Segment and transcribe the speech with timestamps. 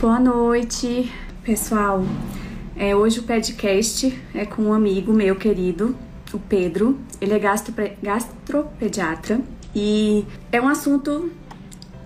[0.00, 1.12] Boa noite,
[1.44, 2.02] pessoal.
[2.76, 5.94] É, hoje o podcast é com um amigo meu querido,
[6.32, 6.98] o Pedro.
[7.20, 7.40] Ele é
[8.00, 9.40] gastropediatra
[9.74, 11.30] e é um assunto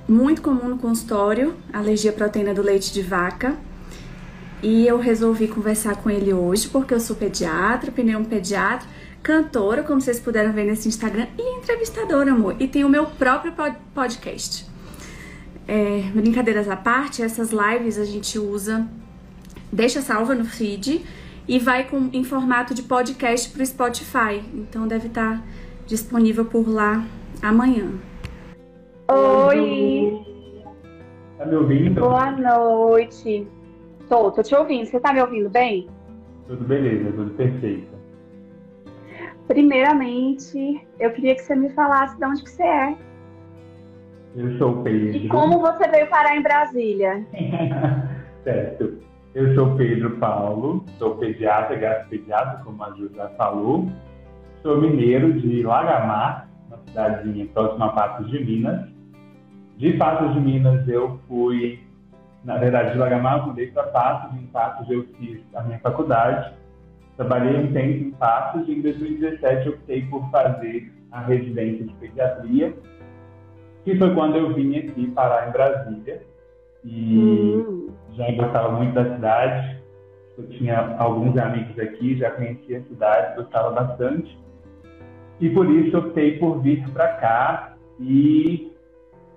[0.08, 3.56] muito comum no consultório, alergia à proteína do leite de vaca.
[4.62, 7.92] E eu resolvi conversar com ele hoje porque eu sou pediatra,
[8.24, 8.88] pediatra,
[9.22, 12.56] cantora, como vocês puderam ver nesse Instagram, e entrevistadora, amor.
[12.58, 13.52] E tenho o meu próprio
[13.94, 14.66] podcast.
[15.66, 18.86] É, brincadeiras à parte, essas lives a gente usa,
[19.70, 21.04] deixa salva no feed
[21.46, 24.42] e vai com, em formato de podcast para o Spotify.
[24.54, 25.42] Então deve estar tá
[25.86, 27.04] disponível por lá
[27.40, 27.90] amanhã.
[29.08, 30.20] Oi!
[31.38, 32.00] Tá me ouvindo?
[32.00, 33.46] Boa noite.
[34.08, 34.86] Tô, tô te ouvindo.
[34.86, 35.88] Você tá me ouvindo bem?
[36.46, 37.91] Tudo beleza, tudo perfeito.
[39.52, 42.96] Primeiramente, eu queria que você me falasse de onde que você é.
[44.34, 45.14] Eu sou o Pedro.
[45.14, 47.22] E como você veio parar em Brasília?
[48.44, 48.98] certo.
[49.34, 53.90] Eu sou Pedro Paulo, sou pediatra, gastropediatra, como a Júlia falou.
[54.62, 58.88] Sou mineiro de Lagamar, uma cidadezinha próxima a Patos de Minas.
[59.76, 61.78] De Patos de Minas eu fui,
[62.42, 64.34] na verdade, de Lagamar eu mudei para Patos.
[64.34, 66.61] Em Patos eu fiz a minha faculdade.
[67.16, 72.74] Trabalhei um tempo em Patos e em 2017 optei por fazer a residência de pediatria
[73.84, 76.22] que foi quando eu vim aqui parar em Brasília.
[76.84, 77.90] E hum.
[78.12, 79.82] já gostava muito da cidade.
[80.38, 84.38] Eu tinha alguns amigos aqui, já conhecia a cidade, gostava bastante.
[85.40, 88.72] E por isso optei por vir para cá e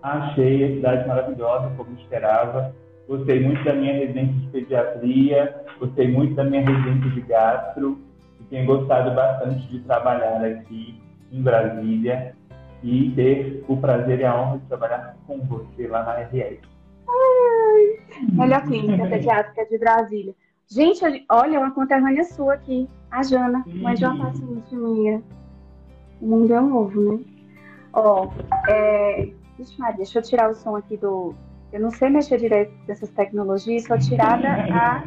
[0.01, 2.73] achei a cidade maravilhosa, como esperava.
[3.07, 7.99] Gostei muito da minha residência de pediatria, gostei muito da minha residência de gastro
[8.39, 10.99] e tenho gostado bastante de trabalhar aqui
[11.31, 12.35] em Brasília
[12.83, 16.59] e ter o prazer e a honra de trabalhar com você lá na RS.
[17.07, 20.35] Ai, melhor clínica pediátrica de Brasília.
[20.67, 25.21] Gente, olha, uma conterrânea sua aqui, a Jana, mãe de uma paciente minha.
[26.19, 27.23] O mundo é um ovo, né?
[27.93, 28.29] Ó,
[28.67, 29.29] é...
[29.57, 31.33] Vixe, Maria, deixa eu tirar o som aqui do.
[31.75, 35.03] Eu não sei mexer direito dessas tecnologias, sou tirada a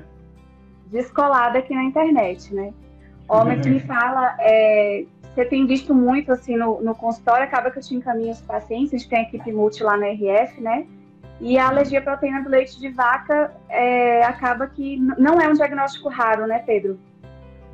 [0.89, 2.75] descolada aqui na internet, né?
[3.27, 7.79] Ó, mas me fala, é, você tem visto muito assim no, no consultório, acaba que
[7.79, 10.87] eu te encaminho os pacientes, a gente tem a equipe multi lá na RF, né?
[11.41, 15.55] E a alergia à proteína do leite de vaca é, acaba que não é um
[15.55, 16.99] diagnóstico raro, né, Pedro?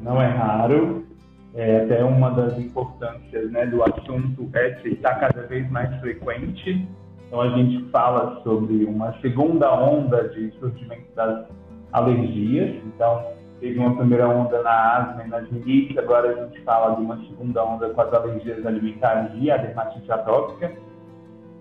[0.00, 1.04] Não é raro.
[1.52, 6.86] É até uma das importâncias né, do assunto é se está cada vez mais frequente.
[7.26, 11.46] Então a gente fala sobre uma segunda onda de surgimento das
[11.92, 12.76] alergias.
[12.86, 13.24] Então
[13.60, 17.16] teve uma primeira onda na asma e na rinite, agora a gente fala de uma
[17.16, 20.72] segunda onda com as alergias alimentares e a dermatite atópica.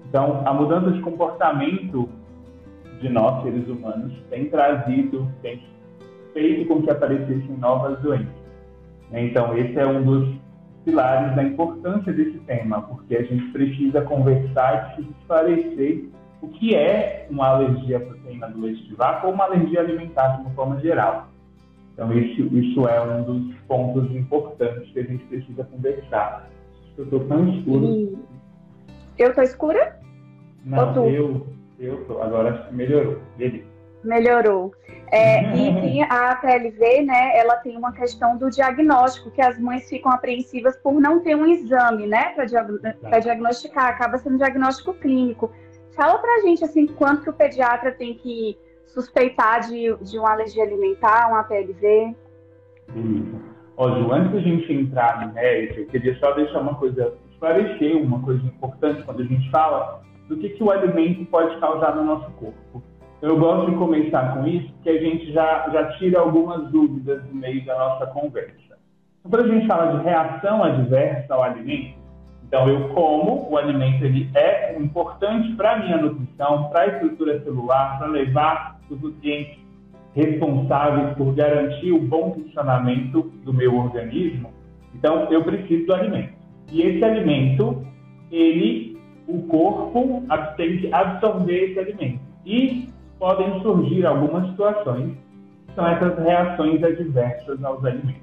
[0.09, 2.07] Então, a mudança de comportamento
[2.99, 5.63] de nós, seres humanos, tem trazido, tem
[6.33, 8.27] feito com que aparecessem novas doenças.
[9.09, 9.25] Né?
[9.25, 10.42] Então, esse é um dos
[10.83, 16.05] pilares da importância desse tema, porque a gente precisa conversar e esclarecer
[16.41, 20.35] o que é uma alergia à proteína do leite de vaca ou uma alergia alimentar
[20.35, 21.27] de uma forma geral.
[21.93, 26.49] Então, isso, isso é um dos pontos importantes que a gente precisa conversar.
[26.97, 28.19] Eu estou tão escuro.
[29.17, 29.99] Eu estou escura?
[30.65, 31.47] Não, eu,
[31.79, 32.21] eu tô.
[32.21, 33.19] Agora acho que melhorou.
[33.37, 33.72] Beleza.
[34.03, 34.73] Melhorou.
[35.11, 40.11] É, e a PLV, né, ela tem uma questão do diagnóstico, que as mães ficam
[40.11, 42.67] apreensivas por não ter um exame, né, para diag
[43.21, 45.51] diagnosticar, acaba sendo diagnóstico clínico.
[45.95, 50.63] Fala pra gente, assim, quanto que o pediatra tem que suspeitar de, de uma alergia
[50.63, 52.15] alimentar, uma PLV?
[52.89, 53.53] Beleza.
[53.77, 57.97] Ó, Ju, antes da gente entrar no mérito, eu queria só deixar uma coisa, esclarecer
[57.97, 62.03] uma coisa importante quando a gente fala do que, que o alimento pode causar no
[62.03, 62.83] nosso corpo.
[63.23, 67.35] Eu gosto de começar com isso, porque a gente já, já tira algumas dúvidas no
[67.35, 68.77] meio da nossa conversa.
[69.21, 71.93] Então, quando a gente fala de reação adversa ao alimento,
[72.45, 77.41] então, eu como, o alimento ele é importante para a minha nutrição, para a estrutura
[77.45, 79.57] celular, para levar os nutrientes
[80.13, 84.49] responsáveis por garantir o bom funcionamento do meu organismo.
[84.93, 86.33] Então, eu preciso do alimento.
[86.73, 87.87] E esse alimento,
[88.29, 88.99] ele,
[89.29, 90.25] o corpo
[90.57, 92.19] tem que absorver esse alimento.
[92.45, 92.92] E
[93.23, 95.13] podem surgir algumas situações
[95.65, 98.21] que são essas reações adversas aos alimentos.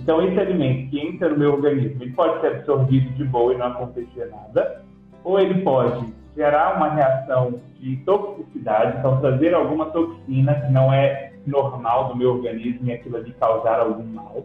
[0.00, 3.56] Então, esse alimento que entra no meu organismo, ele pode ser absorvido de boa e
[3.56, 4.82] não acontecer nada,
[5.22, 11.34] ou ele pode gerar uma reação de toxicidade, então trazer alguma toxina que não é
[11.46, 14.44] normal do meu organismo e aquilo ali causar algum mal.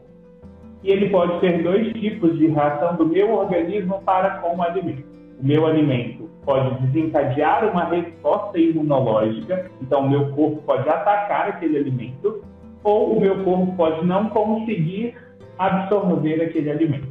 [0.83, 5.07] E ele pode ter dois tipos de reação do meu organismo para com o alimento.
[5.41, 11.77] O meu alimento pode desencadear uma resposta imunológica, então o meu corpo pode atacar aquele
[11.77, 12.41] alimento,
[12.85, 15.13] ou o meu corpo pode não conseguir
[15.59, 17.09] absorver aquele alimento.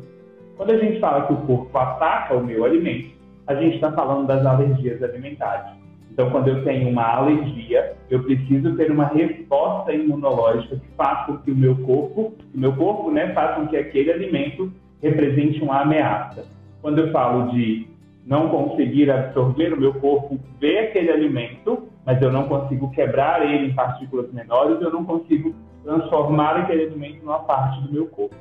[0.56, 3.11] Quando a gente fala que o corpo ataca o meu alimento,
[3.47, 5.77] a gente está falando das alergias alimentares.
[6.11, 11.39] Então, quando eu tenho uma alergia, eu preciso ter uma resposta imunológica que faça com
[11.41, 14.73] que o meu corpo, o meu corpo, né, faça com que aquele alimento
[15.03, 16.47] represente uma ameaça.
[16.81, 17.87] Quando eu falo de
[18.26, 23.69] não conseguir absorver, o meu corpo vê aquele alimento, mas eu não consigo quebrar ele
[23.69, 28.34] em partículas menores, eu não consigo transformar aquele alimento numa parte do meu corpo.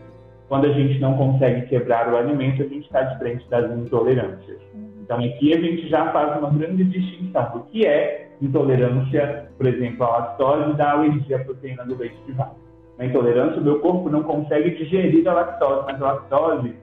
[0.49, 4.59] Quando a gente não consegue quebrar o alimento, a gente está de frente das intolerâncias.
[5.01, 10.03] Então, aqui a gente já faz uma grande distinção do que é intolerância, por exemplo,
[10.03, 12.55] à lactose da alergia à proteína do leite de vaca.
[12.97, 16.73] Na intolerância, o meu corpo não consegue digerir a lactose, mas a lactose,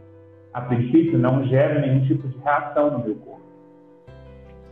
[0.53, 3.43] a princípio, não gera nenhum tipo de reação no meu corpo.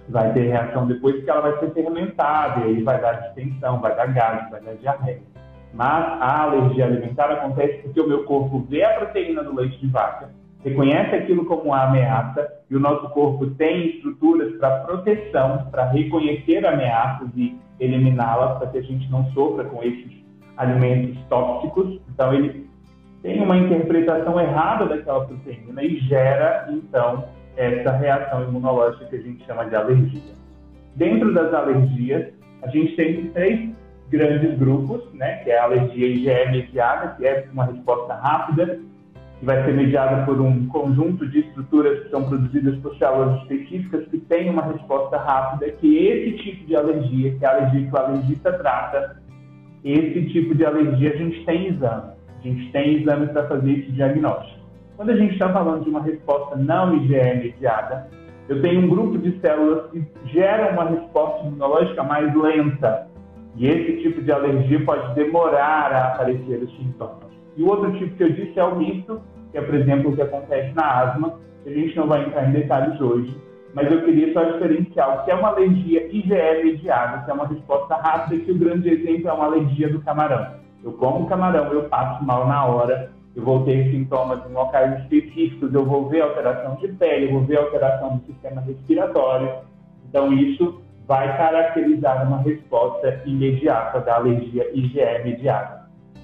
[0.09, 3.95] Vai ter reação depois que ela vai ser fermentada, e aí vai dar distensão, vai
[3.95, 5.23] dar gás, vai dar diarreia.
[5.73, 9.87] Mas a alergia alimentar acontece porque o meu corpo vê a proteína do leite de
[9.87, 10.31] vaca
[10.65, 16.65] reconhece aquilo como uma ameaça e o nosso corpo tem estruturas para proteção, para reconhecer
[16.65, 20.13] ameaças e eliminá-las, para que a gente não sofra com esses
[20.57, 22.01] alimentos tóxicos.
[22.13, 22.69] Então, ele
[23.23, 27.25] tem uma interpretação errada daquela proteína e gera, então,
[27.57, 30.35] essa reação imunológica que a gente chama de alergia.
[30.97, 32.33] Dentro das alergias,
[32.63, 33.71] a gente tem três
[34.11, 38.81] grandes grupos, né, que é a alergia IgE mediada, que é uma resposta rápida,
[39.39, 44.07] que vai ser mediada por um conjunto de estruturas que são produzidas por células específicas
[44.09, 47.95] que têm uma resposta rápida, que esse tipo de alergia, que é a alergia que
[47.95, 49.23] o alergista trata,
[49.85, 52.20] esse tipo de alergia a gente tem exame.
[52.41, 54.61] A gente tem exame para fazer esse diagnóstico.
[54.97, 58.09] Quando a gente está falando de uma resposta não IgE mediada,
[58.49, 63.07] eu tenho um grupo de células que geram uma resposta imunológica mais lenta.
[63.57, 67.31] E esse tipo de alergia pode demorar a aparecer os sintomas.
[67.57, 69.21] E o outro tipo que eu disse é o misto,
[69.53, 71.39] que é, por exemplo, o que acontece na asma.
[71.67, 73.37] A gente não vai entrar em detalhes hoje,
[73.75, 77.47] mas eu queria só diferenciar o que é uma alergia IgE mediada, que é uma
[77.47, 80.55] resposta rápida, que o grande exemplo é uma alergia do camarão.
[80.83, 85.73] Eu como camarão, eu passo mal na hora, eu vou ter sintomas em locais específicos,
[85.73, 89.51] eu vou ver alteração de pele, eu vou ver alteração do sistema respiratório.
[90.09, 95.81] Então, isso vai caracterizar uma resposta imediata da alergia IgE mediada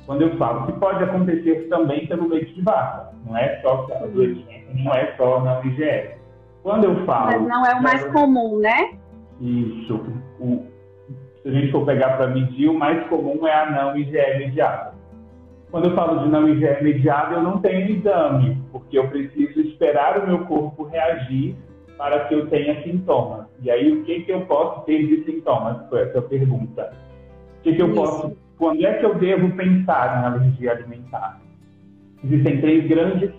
[0.06, 4.14] quando eu falo que pode acontecer também pelo leite de vaca, não é só pelo
[4.14, 6.14] leite, não é só na IgE.
[6.62, 7.26] Quando eu falo.
[7.26, 8.93] Mas não é o mais comum, né?
[9.41, 10.00] Isso.
[10.41, 10.64] O,
[11.47, 14.95] se a gente for pegar para medir, o mais comum é a não IgE mediada.
[15.71, 20.19] Quando eu falo de não IgE mediada, eu não tenho exame, porque eu preciso esperar
[20.19, 21.55] o meu corpo reagir
[21.97, 23.47] para que eu tenha sintomas.
[23.63, 25.89] E aí, o que, que eu posso ter de sintomas?
[25.89, 26.93] Foi essa pergunta.
[27.61, 27.95] O que, que eu Isso.
[27.95, 31.41] posso quando é que eu devo pensar em alergia alimentar?
[32.25, 33.31] Existem três grandes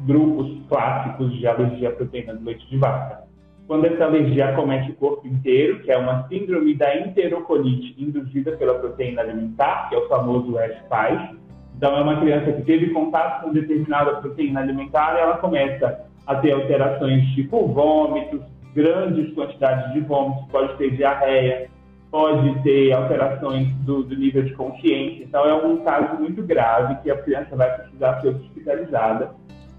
[0.00, 3.24] grupos clássicos de alergia à proteína do leite de vaca.
[3.66, 8.74] Quando essa alergia acomete o corpo inteiro, que é uma síndrome da enterocolite induzida pela
[8.74, 11.34] proteína alimentar, que é o famoso S-PAI.
[11.76, 16.34] Então, é uma criança que teve contato com determinada proteína alimentar e ela começa a
[16.36, 18.40] ter alterações tipo vômitos,
[18.74, 21.68] grandes quantidades de vômitos, pode ter diarreia,
[22.10, 25.24] pode ter alterações do, do, nível de consciência.
[25.24, 29.34] Então, é um caso muito grave que a criança vai precisar ser hospitalizada.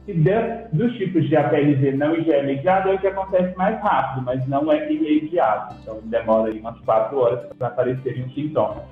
[0.08, 0.32] E de,
[0.72, 4.72] dos tipos de APLV não IgE mediado é o que acontece mais rápido, mas não
[4.72, 5.76] é imediato.
[5.82, 8.84] Então, demora aí umas quatro horas para aparecerem os sintomas.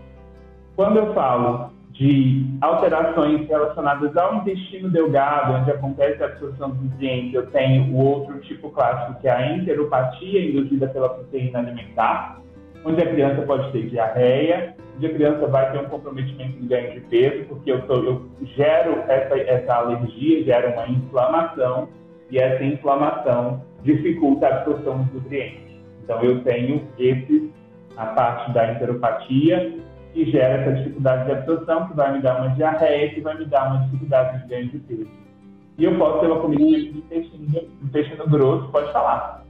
[0.75, 7.35] Quando eu falo de alterações relacionadas ao intestino delgado, onde acontece a absorção dos nutrientes,
[7.35, 12.41] eu tenho o outro tipo clássico, que é a enteropatia induzida pela proteína alimentar
[12.85, 16.99] onde a criança pode ter diarreia, a criança vai ter um comprometimento de ganho de
[17.01, 21.89] peso, porque eu, tô, eu gero essa, essa alergia, gera uma inflamação,
[22.29, 25.61] e essa inflamação dificulta a absorção dos nutrientes.
[26.03, 27.51] Então, eu tenho esse,
[27.97, 29.79] a parte da enteropatia,
[30.13, 33.45] que gera essa dificuldade de absorção, que vai me dar uma diarreia, que vai me
[33.45, 35.07] dar uma dificuldade de ganho de peso.
[35.77, 39.43] E eu posso ter uma acometimento de intestino, intestino grosso, pode falar.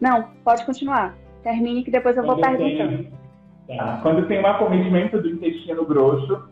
[0.00, 1.14] Não, pode continuar.
[1.44, 3.21] Termine que depois eu vou perguntando.
[3.66, 4.00] Tá.
[4.02, 6.42] Quando tem um acometimento do intestino grosso,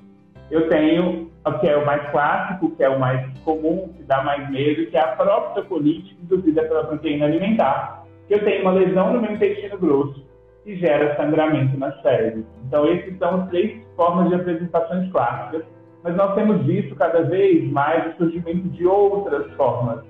[0.50, 4.22] eu tenho o que é o mais clássico, que é o mais comum, que dá
[4.22, 8.04] mais medo, que é a proctocolite induzida pela proteína alimentar.
[8.28, 10.24] Eu tenho uma lesão no meu intestino grosso
[10.64, 12.44] que gera sangramento nas fezes.
[12.66, 15.64] Então, esses são as três formas de apresentações clássicas.
[16.02, 20.00] mas nós temos visto cada vez mais o surgimento de outras formas,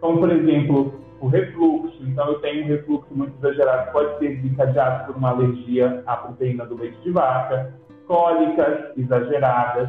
[0.00, 2.02] como, por exemplo, o refluxo.
[2.02, 6.66] Então, eu tenho um refluxo muito exagerado pode ser desencadeado por uma alergia à proteína
[6.66, 7.72] do leite de vaca,
[8.06, 9.88] cólicas exageradas,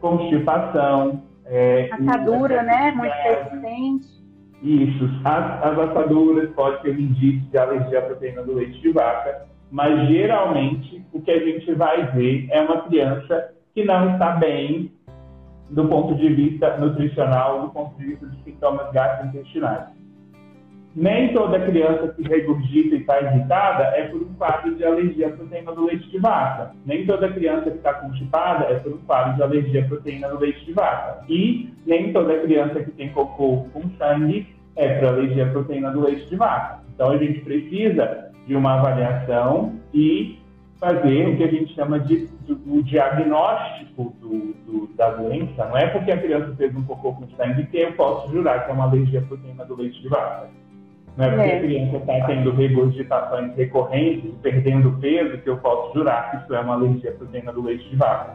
[0.00, 1.22] constipação.
[1.44, 2.90] É, Assadura, né?
[2.92, 4.08] Muito persistente.
[4.62, 5.10] Isso.
[5.24, 9.46] As, as assaduras podem ser um indício de alergia à proteína do leite de vaca,
[9.70, 14.90] mas geralmente o que a gente vai ver é uma criança que não está bem
[15.68, 20.01] do ponto de vista nutricional, do ponto de vista de sintomas gastrointestinais.
[20.94, 25.30] Nem toda criança que regurgita e está irritada é por um quadro de alergia à
[25.30, 26.72] proteína do leite de vaca.
[26.84, 30.38] Nem toda criança que está constipada é por um quadro de alergia à proteína do
[30.38, 31.24] leite de vaca.
[31.30, 34.46] E nem toda criança que tem cocô com sangue
[34.76, 36.82] é por alergia à proteína do leite de vaca.
[36.94, 40.38] Então a gente precisa de uma avaliação e
[40.78, 42.28] fazer o que a gente chama de,
[42.66, 45.64] o diagnóstico do, do, da doença.
[45.64, 48.70] Não é porque a criança fez um cocô com sangue que eu posso jurar que
[48.70, 50.50] é uma alergia à proteína do leite de vaca.
[51.16, 51.56] Não é porque é.
[51.56, 56.60] a criança está tendo regurgitações recorrentes, perdendo peso, que eu posso jurar que isso é
[56.60, 58.34] uma alergia à proteína do leite de vaca.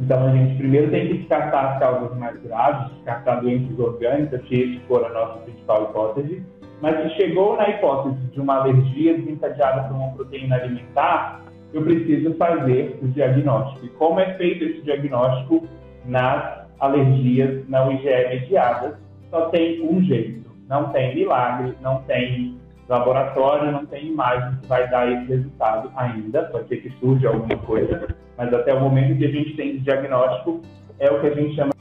[0.00, 4.54] Então, a gente primeiro tem que descartar as causas mais graves, descartar doenças orgânicas, se
[4.54, 6.42] esse for a nossa principal hipótese,
[6.80, 11.44] mas se chegou na hipótese de uma alergia desencadeada por uma proteína alimentar,
[11.74, 13.86] eu preciso fazer o diagnóstico.
[13.86, 15.66] E como é feito esse diagnóstico
[16.06, 18.94] nas alergias não IgE mediadas?
[19.30, 20.47] Só tem um jeito.
[20.68, 26.44] Não tem milagre, não tem laboratório, não tem imagem que vai dar esse resultado ainda.
[26.44, 29.80] Pode ser que surja alguma coisa, mas até o momento que a gente tem de
[29.80, 30.60] diagnóstico
[30.98, 31.72] é o que a gente chama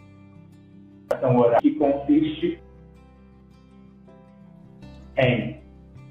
[1.19, 2.61] de oral, que consiste
[5.17, 5.57] em.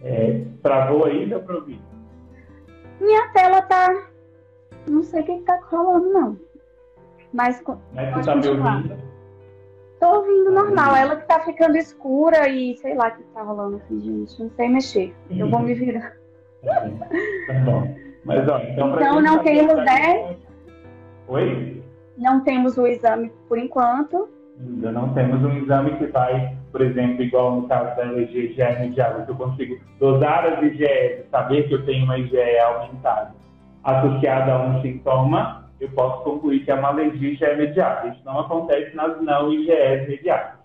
[0.02, 1.80] É, travou aí, deu para ouvir?
[3.00, 4.08] Minha tela tá.
[4.88, 6.38] Não sei o que, está rolando, não.
[7.32, 7.62] Mas.
[7.92, 9.05] Mas tu tá me ouvindo?
[10.00, 10.94] Tô ouvindo normal.
[10.94, 14.42] Ela que tá ficando escura e sei lá o que tá rolando aqui, gente.
[14.42, 15.14] Não sei mexer.
[15.30, 16.12] Eu vou me virar.
[16.64, 16.80] Tá,
[17.64, 17.94] bom.
[18.24, 20.36] Mas, ó, então, então não temos, né?
[21.28, 21.82] Oi?
[22.18, 24.28] Não temos o exame por enquanto.
[24.58, 28.62] Ainda não temos um exame que vai, por exemplo, igual no caso da alergia IgE
[28.62, 33.34] imediata, que eu consigo dosar as IgE, saber que eu tenho uma IgE aumentada,
[33.84, 38.08] associada a um sintoma, eu posso concluir que é uma alergia imediata.
[38.08, 40.56] Isso não acontece nas não IgEs imediatas.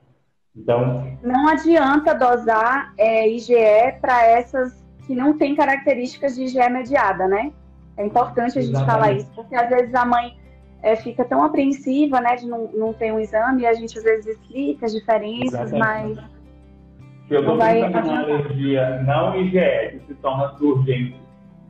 [0.56, 7.28] Então, não adianta dosar é, IgE para essas que não têm características de IgE mediada,
[7.28, 7.52] né?
[7.98, 8.92] É importante a gente Exatamente.
[8.92, 10.38] falar isso, porque às vezes a mãe
[10.82, 14.04] é, fica tão apreensiva, né, de não, não ter um exame, e a gente às
[14.04, 16.16] vezes explica as diferenças, Exatamente.
[16.16, 16.42] mas.
[17.28, 21.20] Se eu estou pensando em alergia não IgE, que sintomas urgentes,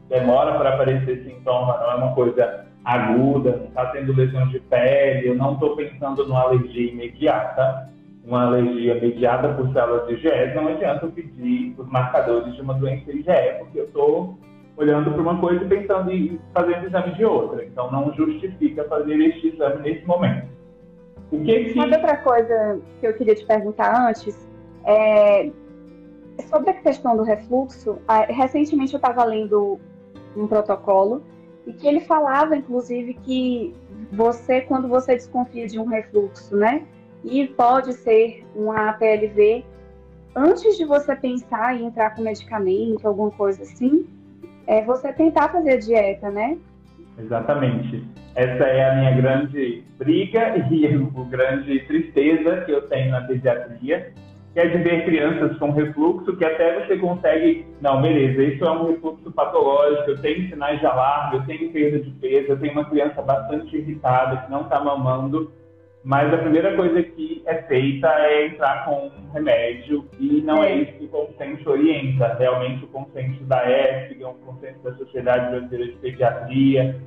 [0.10, 5.30] demora para aparecer sintoma, não é uma coisa aguda, não está tendo lesão de pele,
[5.30, 7.90] eu não estou pensando numa alergia imediata,
[8.26, 13.12] uma alergia mediada por células IgE, não adianta eu pedir os marcadores de uma doença
[13.12, 14.38] IgE, porque eu estou
[14.78, 17.64] olhando para uma coisa e pensando em fazer exame de outra.
[17.66, 20.48] Então, não justifica fazer este exame nesse momento.
[21.32, 21.74] O que que...
[21.74, 24.50] Sabe outra coisa que eu queria te perguntar antes?
[24.86, 25.52] É...
[26.50, 29.80] Sobre a questão do refluxo, recentemente eu estava lendo
[30.36, 31.22] um protocolo
[31.65, 33.75] e que ele falava, inclusive, que
[34.12, 36.84] você, quando você desconfia de um refluxo, né,
[37.24, 39.63] e pode ser um APLV,
[40.36, 44.06] antes de você pensar em entrar com medicamento, alguma coisa assim,
[44.65, 46.58] é você tentar fazer dieta, né?
[47.18, 48.03] Exatamente.
[48.36, 54.13] Essa é a minha grande briga e a grande tristeza que eu tenho na pediatria,
[54.53, 58.72] que é de ver crianças com refluxo que até você consegue, não, beleza, isso é
[58.72, 62.74] um refluxo patológico, eu tenho sinais de alarme, eu tenho perda de peso, eu tenho
[62.74, 65.51] uma criança bastante irritada que não está mamando,
[66.03, 70.75] mas a primeira coisa que é feita é entrar com um remédio e não é
[70.75, 72.36] isso que o consenso orienta.
[72.39, 77.00] Realmente o consenso da EFG, o consenso da Sociedade Brasileira de Pediatria,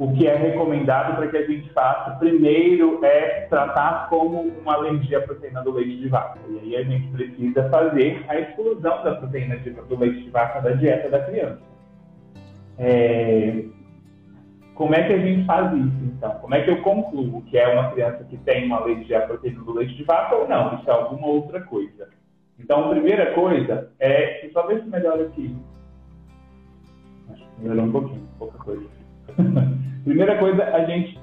[0.00, 5.18] o que é recomendado para que a gente faça primeiro é tratar como uma alergia
[5.18, 6.40] à proteína do leite de vaca.
[6.48, 10.70] E aí a gente precisa fazer a exclusão da proteína do leite de vaca da
[10.70, 11.60] dieta da criança.
[12.78, 13.62] É,
[14.74, 16.30] como é que a gente faz isso, então?
[16.30, 19.62] Como é que eu concluo que é uma criança que tem uma alergia à proteína
[19.62, 20.76] do leite de vaca ou não?
[20.76, 22.08] Isso é alguma outra coisa.
[22.58, 24.48] Então, a primeira coisa é...
[24.54, 25.54] Só ver se melhora aqui.
[27.30, 28.88] Acho que melhorou um pouquinho, pouca coisa.
[30.04, 31.18] primeira coisa, a gente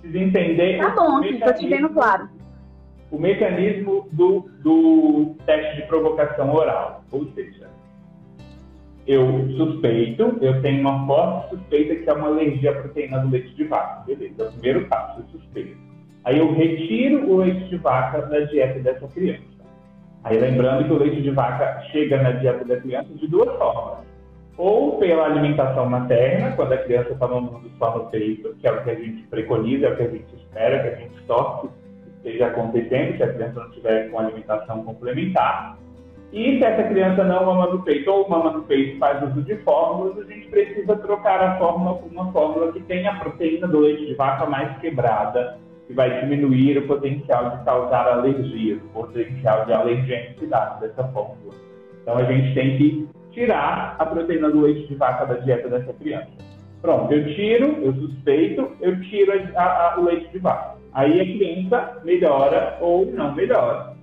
[0.00, 0.78] precisa entender...
[0.78, 2.28] Tá bom, estou te vendo claro.
[3.10, 7.04] O mecanismo do, do teste de provocação oral.
[7.12, 7.68] Ou seja,
[9.06, 13.54] eu suspeito, eu tenho uma forte suspeita que é uma alergia à proteína do leite
[13.54, 14.04] de vaca.
[14.06, 15.76] Beleza, é o primeiro passo, eu suspeito.
[16.24, 19.42] Aí eu retiro o leite de vaca da dieta dessa criança.
[20.24, 24.13] Aí lembrando que o leite de vaca chega na dieta da criança de duas formas.
[24.56, 28.84] Ou pela alimentação materna, quando a criança está no só no peito, que é o
[28.84, 32.28] que a gente preconiza, é o que a gente espera, que a gente torce que
[32.28, 35.76] esteja acontecendo, se a criança não tiver com alimentação complementar.
[36.32, 39.56] E se essa criança não mama no peito ou mama no peito faz uso de
[39.58, 43.80] fórmulas, a gente precisa trocar a fórmula por uma fórmula que tenha a proteína do
[43.80, 49.64] leite de vaca mais quebrada, que vai diminuir o potencial de causar alergias, o potencial
[49.64, 51.54] de alergenicidade dessa fórmula.
[52.02, 55.92] Então a gente tem que tirar a proteína do leite de vaca da dieta dessa
[55.92, 56.30] criança.
[56.80, 60.76] Pronto, eu tiro, eu suspeito, eu tiro a, a, o leite de vaca.
[60.92, 63.94] Aí a criança melhora ou não melhora.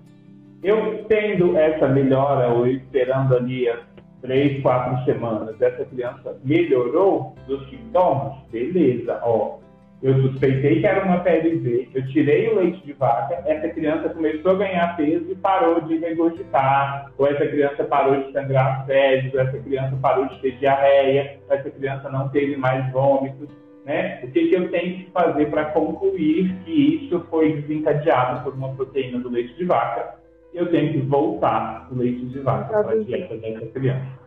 [0.63, 3.79] Eu tendo essa melhora, ou esperando ali as
[4.21, 9.59] três, quatro semanas, essa criança melhorou dos sintomas, beleza, ó.
[10.01, 14.51] Eu suspeitei que era uma PLV, eu tirei o leite de vaca, essa criança começou
[14.51, 19.39] a ganhar peso e parou de regurgitar, ou essa criança parou de sangrar fezes, ou
[19.39, 23.47] essa criança parou de ter diarreia, ou essa criança não teve mais vômitos,
[23.85, 24.21] né?
[24.23, 28.73] O que, que eu tenho que fazer para concluir que isso foi desencadeado por uma
[28.73, 30.19] proteína do leite de vaca?
[30.53, 34.21] eu tenho que voltar o leite de vaca para a dieta dessa criança.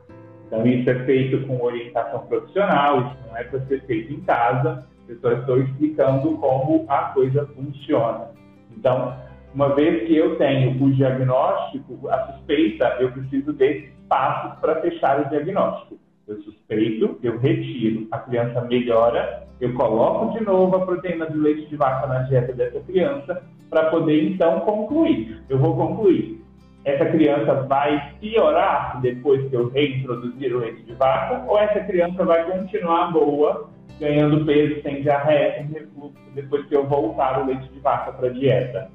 [0.46, 4.86] Então, isso é feito com orientação profissional, isso não é para ser feito em casa,
[5.08, 8.28] eu só estou explicando como a coisa funciona.
[8.76, 9.14] Então,
[9.54, 15.20] uma vez que eu tenho o diagnóstico, a suspeita, eu preciso desses passos para fechar
[15.20, 15.98] o diagnóstico.
[16.26, 21.68] Eu suspeito, eu retiro, a criança melhora, eu coloco de novo a proteína do leite
[21.68, 25.42] de vaca na dieta dessa criança para poder então concluir.
[25.48, 26.42] Eu vou concluir.
[26.84, 32.24] Essa criança vai piorar depois que eu reintroduzir o leite de vaca ou essa criança
[32.24, 33.70] vai continuar boa,
[34.00, 38.28] ganhando peso sem diarreia, sem refluxo, depois que eu voltar o leite de vaca para
[38.28, 38.90] a dieta?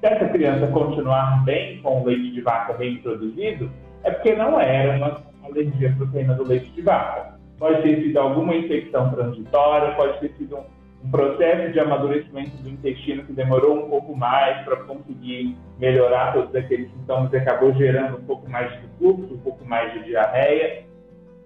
[0.00, 3.70] Se essa criança continuar bem com o leite de vaca reintroduzido,
[4.02, 7.38] é porque não era uma alergia à proteína do leite de vaca.
[7.58, 10.64] Pode ter sido alguma infecção transitória, pode ter sido um,
[11.04, 16.54] um processo de amadurecimento do intestino que demorou um pouco mais para conseguir melhorar todos
[16.54, 20.84] aqueles sintomas e acabou gerando um pouco mais de fluxo, um pouco mais de diarreia.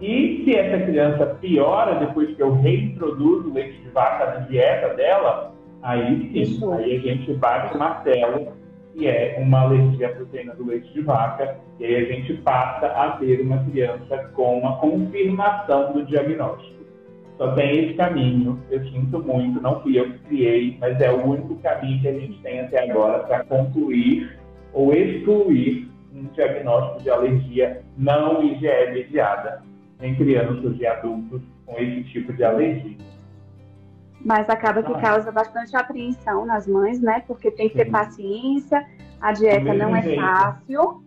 [0.00, 4.94] E se essa criança piora depois que eu reintroduzo o leite de vaca na dieta
[4.94, 8.52] dela, aí sim, aí a gente bate o martelo
[8.94, 12.86] que é uma alergia à proteína do leite de vaca, e aí a gente passa
[12.86, 16.84] a ter uma criança com uma confirmação do diagnóstico.
[17.36, 21.26] Só tem esse caminho, eu sinto muito, não fui eu que criei, mas é o
[21.26, 24.38] único caminho que a gente tem até agora para concluir
[24.72, 29.62] ou excluir um diagnóstico de alergia não IgE mediada
[30.00, 32.96] em crianças e adultos com esse tipo de alergia.
[34.24, 35.00] Mas acaba que ah.
[35.00, 37.22] causa bastante apreensão nas mães, né?
[37.26, 37.92] Porque tem que ter Sim.
[37.92, 38.86] paciência,
[39.20, 40.20] a dieta não é jeito.
[40.20, 41.04] fácil.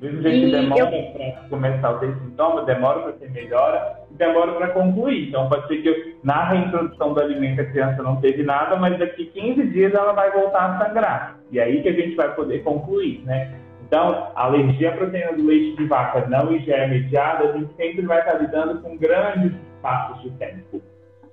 [0.00, 1.12] Mesmo jeito que demora eu...
[1.12, 5.28] para começar a ter sintomas, demora para ter melhora e demora para concluir.
[5.28, 9.26] Então pode ser que na reintrodução do alimento a criança não teve nada, mas daqui
[9.26, 11.38] 15 dias ela vai voltar a sangrar.
[11.50, 13.63] E aí que a gente vai poder concluir, né?
[13.94, 18.04] Então, a alergia à proteína do leite de vaca não IgE mediada, a gente sempre
[18.04, 20.82] vai estar lidando com grandes passos de tempo.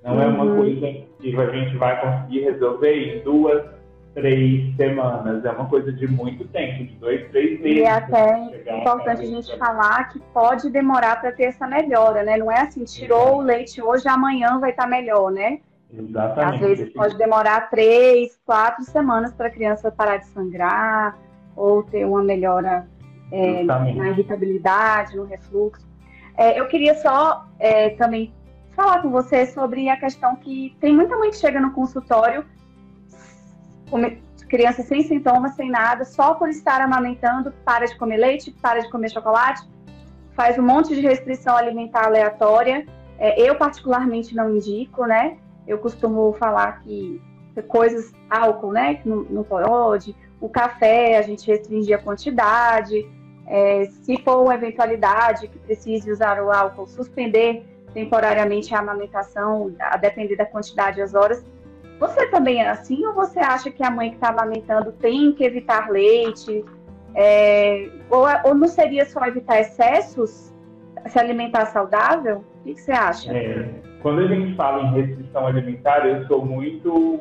[0.04, 0.22] Não uhum.
[0.22, 0.56] é uma uhum.
[0.58, 0.80] coisa
[1.18, 3.64] que a gente vai conseguir resolver em duas,
[4.14, 5.44] três semanas.
[5.44, 7.78] É uma coisa de muito tempo, de dois, três meses.
[7.78, 12.36] E é até importante a gente falar que pode demorar para ter essa melhora, né?
[12.36, 15.58] Não é assim, tirou o leite hoje, amanhã vai estar tá melhor, né?
[15.92, 16.54] Exatamente.
[16.54, 21.18] Às vezes pode demorar três, quatro semanas para a criança parar de sangrar
[21.56, 22.86] ou ter uma melhora
[23.30, 25.86] é, na irritabilidade, no refluxo.
[26.36, 28.32] É, eu queria só é, também
[28.74, 32.44] falar com você sobre a questão que tem muita mãe que chega no consultório,
[34.52, 38.90] criança sem sintomas, sem nada, só por estar amamentando, para de comer leite, para de
[38.90, 39.66] comer chocolate,
[40.34, 42.86] faz um monte de restrição alimentar aleatória.
[43.18, 45.38] É, eu, particularmente, não indico, né?
[45.66, 47.18] Eu costumo falar que
[47.66, 48.96] coisas, álcool, né?
[48.96, 53.08] Que não, não pode, o café, a gente restringir a quantidade.
[53.46, 59.96] É, se for uma eventualidade que precise usar o álcool, suspender temporariamente a amamentação, a
[59.96, 61.44] depender da quantidade e as horas.
[62.00, 65.44] Você também é assim ou você acha que a mãe que está amamentando tem que
[65.44, 66.64] evitar leite?
[67.14, 70.52] É, ou, ou, não seria só evitar excessos,
[71.06, 72.38] se alimentar saudável?
[72.38, 73.32] O que, que você acha?
[73.32, 73.68] É,
[74.00, 77.20] quando a gente fala em restrição alimentar, eu sou muito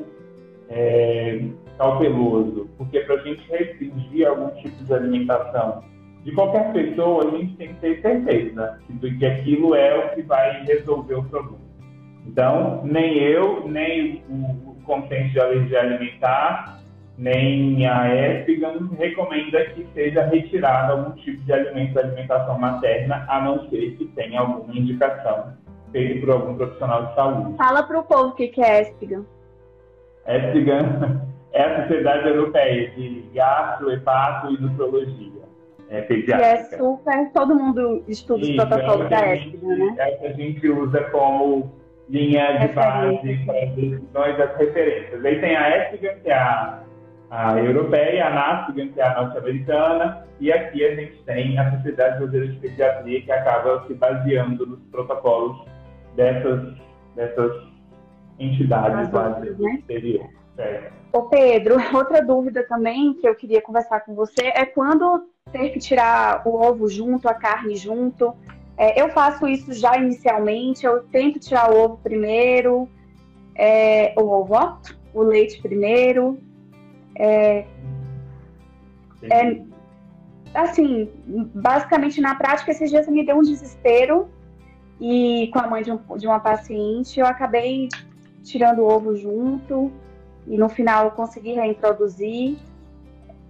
[0.69, 1.41] é,
[1.81, 5.83] cauteloso, porque para a gente restringir algum tipo de alimentação
[6.23, 10.21] de qualquer pessoa, a gente tem que ter certeza de que aquilo é o que
[10.21, 11.57] vai resolver o problema.
[12.27, 16.79] Então, nem eu, nem o, Consenso de Alergia Alimentar,
[17.17, 23.41] nem a ESPGAN recomenda que seja retirado algum tipo de alimento da alimentação materna, a
[23.41, 25.53] não ser que tenha alguma indicação
[25.91, 27.57] feita por algum profissional de saúde.
[27.57, 29.23] Fala para o povo o que é ESPGAN.
[30.27, 35.41] ESPGAN é a Sociedade Europeia de Gastro, Hepato e Nutrologia.
[35.89, 36.47] É, pediátrica.
[36.47, 39.95] E é super, todo mundo estuda os protocolos da ESPGAN, né?
[39.97, 41.69] É que a gente usa como
[42.09, 45.25] linha de base para decisões das referências.
[45.25, 46.79] Aí tem a ESPGAN, que é a,
[47.29, 52.19] a europeia, a NASPGAN, que é a norte-americana, e aqui a gente tem a Sociedade
[52.19, 55.57] Brasileira de Pediatria, que acaba se baseando nos protocolos
[56.15, 56.73] dessas,
[57.17, 57.51] dessas
[58.41, 59.75] entidades lá do né?
[59.75, 60.29] exterior.
[61.13, 65.79] Ô Pedro, outra dúvida também que eu queria conversar com você é quando ter que
[65.79, 68.33] tirar o ovo junto, a carne junto.
[68.77, 72.89] É, eu faço isso já inicialmente, eu tento tirar o ovo primeiro,
[73.55, 74.77] é, o ovo, ó,
[75.13, 76.39] o leite primeiro.
[77.15, 77.65] É,
[79.23, 79.61] é,
[80.53, 81.09] assim,
[81.53, 84.29] basicamente na prática, esses dias me deu um desespero
[84.99, 87.89] e com a mãe de, um, de uma paciente, eu acabei
[88.43, 89.91] tirando o ovo junto
[90.47, 92.57] e no final eu consegui reintroduzir.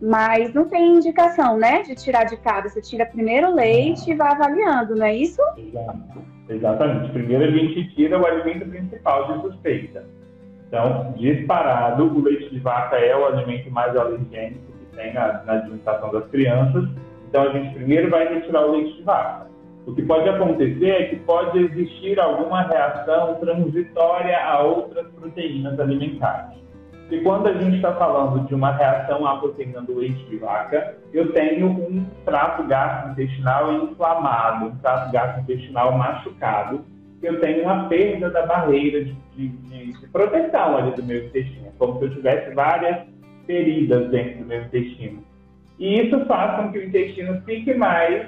[0.02, 2.68] Mas não tem indicação, né, de tirar de cada.
[2.68, 5.40] Você tira primeiro o leite e vai avaliando, não é isso?
[6.50, 7.12] Exatamente.
[7.12, 10.04] Primeiro a gente tira o alimento principal de suspeita.
[10.68, 15.54] Então, disparado, o leite de vaca é o alimento mais alergênico que tem na, na
[15.54, 16.90] alimentação das crianças.
[17.30, 19.51] Então, a gente primeiro vai retirar o leite de vaca.
[19.86, 26.62] O que pode acontecer é que pode existir alguma reação transitória a outras proteínas alimentares.
[27.10, 30.96] E quando a gente está falando de uma reação à proteína do leite de vaca,
[31.12, 36.86] eu tenho um trato gastrointestinal inflamado, um trato gastrointestinal machucado,
[37.22, 42.00] eu tenho uma perda da barreira de, de, de, proteção ali do meu intestino, como
[42.00, 43.06] se eu tivesse várias
[43.46, 45.24] feridas dentro do meu intestino.
[45.78, 48.28] E isso faz com que o intestino fique mais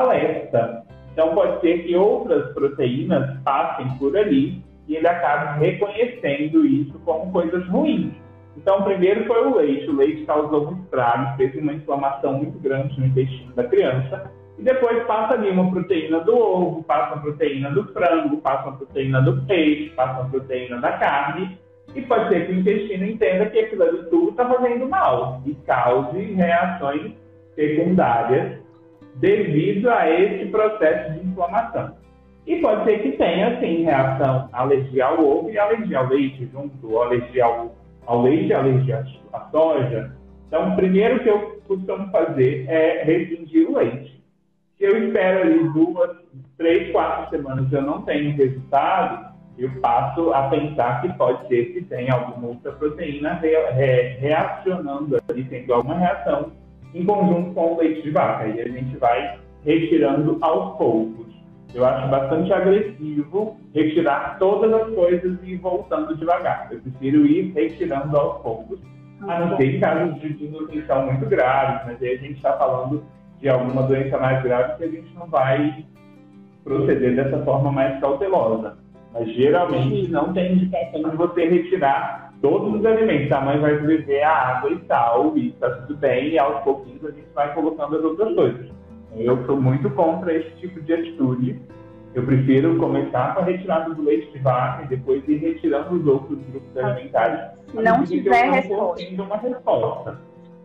[0.00, 0.84] alerta.
[1.12, 7.32] Então pode ser que outras proteínas passem por ali e ele acaba reconhecendo isso como
[7.32, 8.12] coisas ruins.
[8.56, 9.88] Então, primeiro foi o leite.
[9.88, 14.30] O leite causou um estrago, fez uma inflamação muito grande no intestino da criança.
[14.58, 18.76] E depois passa ali uma proteína do ovo, passa uma proteína do frango, passa uma
[18.76, 21.58] proteína do peixe, passa uma proteína da carne.
[21.94, 25.54] E pode ser que o intestino entenda que aquilo ali tudo está fazendo mal e
[25.66, 27.12] cause reações
[27.54, 28.63] secundárias
[29.16, 31.96] devido a esse processo de inflamação.
[32.46, 36.98] E pode ser que tenha, sim, reação alergia ao ovo e alergia ao leite junto,
[36.98, 37.74] alergia ao,
[38.06, 40.14] ao leite alergia à soja.
[40.48, 44.22] Então, primeiro que eu costumo fazer é restringir o leite.
[44.76, 46.16] Se eu espero ali duas,
[46.58, 51.82] três, quatro semanas eu não tenho resultado, eu passo a pensar que pode ser que
[51.82, 56.52] tenha alguma outra proteína re, re, reacionando ali, tendo alguma reação
[56.94, 58.46] em conjunto com o leite de vaca.
[58.46, 61.26] E a gente vai retirando aos poucos.
[61.74, 66.68] Eu acho bastante agressivo retirar todas as coisas e ir voltando devagar.
[66.70, 68.78] Eu prefiro ir retirando aos poucos,
[69.22, 73.02] a não ser em casos de desnutrição muito graves, mas aí a gente está falando
[73.40, 75.84] de alguma doença mais grave que a gente não vai
[76.62, 78.83] proceder dessa forma mais cautelosa.
[79.14, 83.30] Mas geralmente não tem indicação de você retirar todos os alimentos.
[83.30, 87.04] A mãe vai beber a água e tal, e está tudo bem, e aos pouquinhos
[87.04, 88.66] a gente vai colocando as outras coisas.
[89.16, 91.62] Eu sou muito contra esse tipo de atitude.
[92.12, 96.06] Eu prefiro começar com a retirada do leite de vaca e depois ir retirando os
[96.06, 97.52] outros grupos alimentares.
[97.72, 99.22] Não tiver resposta.
[99.22, 100.18] uma resposta.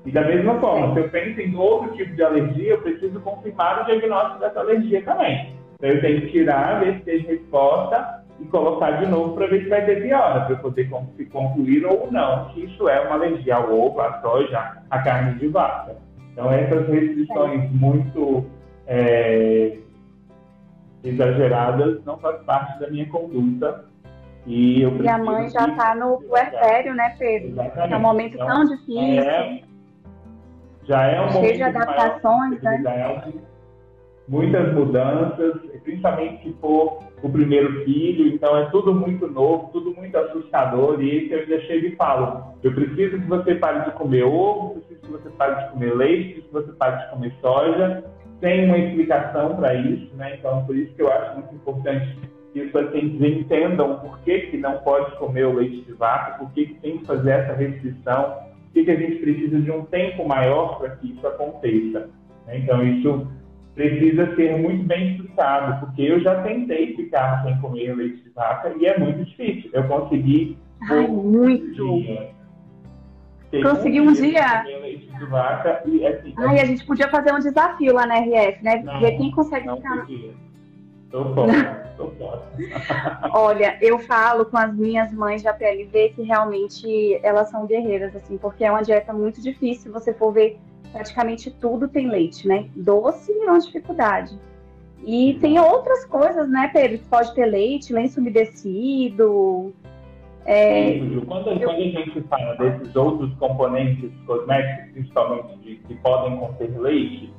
[0.06, 3.82] E da mesma forma, se eu penso em outro tipo de alergia, eu preciso confirmar
[3.82, 5.54] o diagnóstico dessa alergia também.
[5.76, 9.64] Então eu tenho que tirar, ver se tem resposta e colocar de novo para ver
[9.64, 10.90] se vai ter piora, para eu poder
[11.32, 15.48] concluir ou não que isso é uma alergia ao ovo, à soja, à carne de
[15.48, 15.96] vaca.
[16.32, 18.46] Então, essas restrições muito
[18.88, 19.78] é,
[21.04, 23.86] exageradas não faz parte da minha conduta.
[24.46, 27.50] E, eu e a mãe já está no puerpério, né, Pedro?
[27.50, 27.94] Exatamente.
[27.94, 29.24] É um momento então, tão difícil.
[29.24, 29.62] É,
[30.86, 32.82] já é um Cheio de adaptações, né?
[34.30, 40.16] Muitas mudanças, principalmente se for o primeiro filho, então é tudo muito novo, tudo muito
[40.16, 44.24] assustador, e esse eu ainda chego e falo, eu preciso que você pare de comer
[44.24, 48.04] ovo, preciso que você pare de comer leite, preciso que você pare de comer soja,
[48.40, 50.36] tem uma explicação para isso, né?
[50.38, 52.16] Então, por isso que eu acho muito importante
[52.54, 56.52] que os pacientes entendam por que, que não pode comer o leite de vaca, por
[56.52, 59.86] que, que tem que fazer essa restrição, por que, que a gente precisa de um
[59.86, 62.10] tempo maior para que isso aconteça.
[62.46, 62.60] Né?
[62.60, 63.28] Então, isso
[63.80, 68.74] precisa ser muito bem explicado, porque eu já tentei ficar sem comer leite de vaca
[68.78, 69.70] e é muito difícil.
[69.74, 70.58] Eu consegui.
[70.82, 72.04] Ai, muito!
[73.64, 74.64] Consegui um dia.
[74.64, 78.64] Leite de vaca e, assim, Ai, a gente podia fazer um desafio lá na RF,
[78.64, 78.84] né?
[78.84, 80.02] Não, Ver quem consegue não ficar.
[80.02, 80.34] Podia.
[81.10, 82.44] Tô fora, tô fora.
[83.34, 88.38] Olha, eu falo com as minhas mães da PLV que realmente elas são guerreiras, assim,
[88.38, 89.92] porque é uma dieta muito difícil.
[89.94, 90.60] Você for ver,
[90.92, 92.66] praticamente tudo tem leite, né?
[92.76, 94.38] Doce é uma dificuldade.
[95.06, 97.00] E tem outras coisas, né, Pedro?
[97.10, 99.74] Pode ter leite, lenço umedecido.
[100.46, 100.98] É...
[101.00, 101.22] Quando, eu...
[101.22, 107.34] quando, a gente fala desses outros componentes cosméticos, principalmente de, que podem conter leite,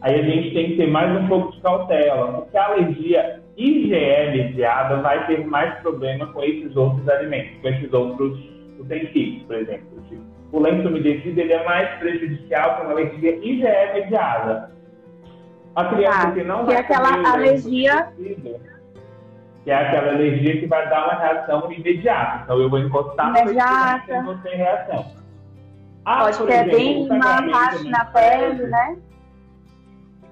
[0.00, 3.90] aí a gente tem que ter mais um pouco de cautela, porque a alergia IgE
[4.32, 8.38] mediada vai ter mais problema com esses outros alimentos, com esses outros
[8.78, 10.02] utensílios, por exemplo.
[10.52, 14.70] O lenço umedecido ele é mais prejudicial com a alergia IgE mediada.
[15.74, 18.12] A criança ah, que não que é aquela alergia
[19.64, 22.42] que é aquela alergia que vai dar uma reação imediata.
[22.44, 24.22] Então eu vou encostar imediata.
[24.22, 25.06] no você reação.
[26.04, 28.96] Ah, Pode ter bem uma racha na pele, né?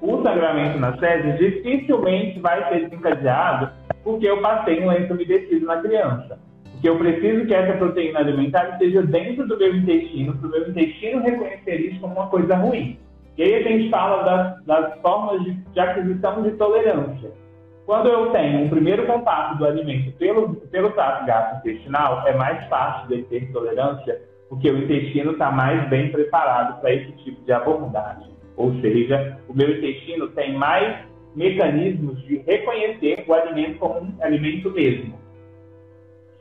[0.00, 3.70] o sangramento nas fezes dificilmente vai ser desencadeado
[4.02, 6.38] porque eu passei um lenço umedecido na criança.
[6.80, 10.70] Porque eu preciso que essa proteína alimentar esteja dentro do meu intestino, para o meu
[10.70, 12.98] intestino reconhecer isso como uma coisa ruim.
[13.36, 17.32] E aí a gente fala das, das formas de, de, aquisição de tolerância.
[17.84, 23.08] Quando eu tenho um primeiro contato do alimento pelo, pelo trato gastrointestinal, é mais fácil
[23.08, 28.30] de ter tolerância, porque o intestino está mais bem preparado para esse tipo de abordagem.
[28.56, 30.96] Ou seja, o meu intestino tem mais
[31.36, 35.20] mecanismos de reconhecer o alimento como um alimento mesmo.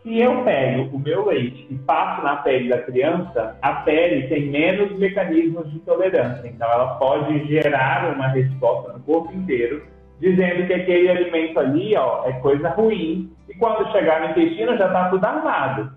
[0.04, 4.50] Se eu pego o meu leite e passo na pele da criança, a pele tem
[4.50, 6.48] menos mecanismos de tolerância.
[6.48, 9.86] Então, ela pode gerar uma resposta no corpo inteiro,
[10.22, 13.30] dizendo que aquele alimento ali ó, é coisa ruim.
[13.50, 15.92] E quando chegar no intestino, já está tudo armado.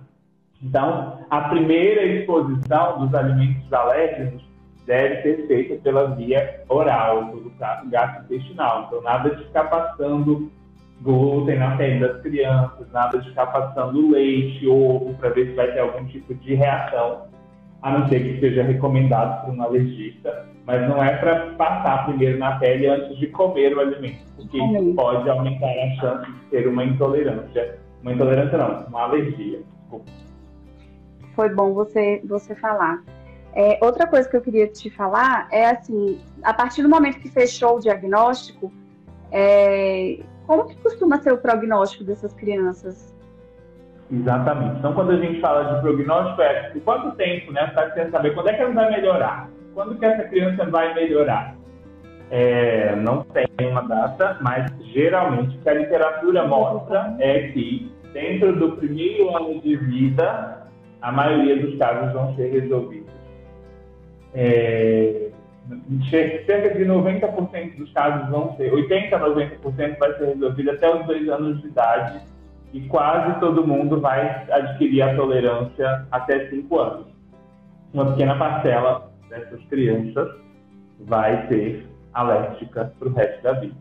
[0.61, 4.43] Então, a primeira exposição dos alimentos alérgicos
[4.85, 7.53] deve ser feita pela via oral, pelo
[7.89, 8.87] gastrointestinal.
[8.87, 10.51] Então, nada de ficar passando
[11.03, 15.73] glúten na pele das crianças, nada de ficar passando leite, ovo, para ver se vai
[15.73, 17.27] ter algum tipo de reação,
[17.83, 20.47] a não ser que seja recomendado por um alergista.
[20.65, 24.95] Mas não é para passar primeiro na pele antes de comer o alimento, porque isso
[24.95, 27.79] pode aumentar a chance de ter uma intolerância.
[28.01, 29.61] Uma intolerância não, uma alergia.
[29.81, 30.11] Desculpa.
[31.35, 33.03] Foi bom você, você falar.
[33.55, 37.29] É, outra coisa que eu queria te falar é assim, a partir do momento que
[37.29, 38.73] fechou o diagnóstico,
[39.31, 43.15] é, como que costuma ser o prognóstico dessas crianças?
[44.11, 44.79] Exatamente.
[44.79, 47.73] Então, quando a gente fala de prognóstico, é por quanto tempo, né?
[47.75, 49.49] Você querendo saber quando é que ela vai melhorar?
[49.75, 51.57] Quando que essa criança vai melhorar?
[52.31, 58.55] É, não tem uma data, mas geralmente o que a literatura mostra é que dentro
[58.59, 60.67] do primeiro ano de vida,
[61.01, 63.13] a maioria dos casos vão ser resolvidos
[64.35, 65.31] é,
[66.11, 71.07] cerca de 90% dos casos vão ser, 80% a 90% vai ser resolvido até os
[71.07, 72.21] dois anos de idade
[72.73, 77.07] e quase todo mundo vai adquirir a tolerância até 5 anos.
[77.93, 80.29] Uma pequena parcela dessas crianças
[81.01, 83.77] vai ser alérgica para o resto da vida.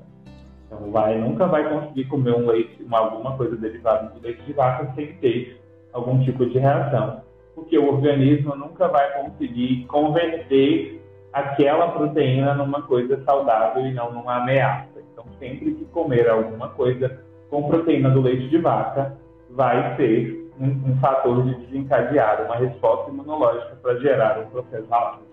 [0.68, 4.54] Então, vai, nunca vai conseguir comer um leite, uma, alguma coisa derivada de leite de
[4.54, 5.62] vaca sem ter
[5.94, 7.22] algum tipo de reação
[7.56, 11.01] porque o organismo nunca vai conseguir converter
[11.34, 15.02] aquela proteína numa coisa saudável e não numa ameaça.
[15.12, 19.18] Então, sempre que comer alguma coisa com proteína do leite de vaca,
[19.50, 25.32] vai ser um, um fator de desencadear uma resposta imunológica para gerar um processo alérgico.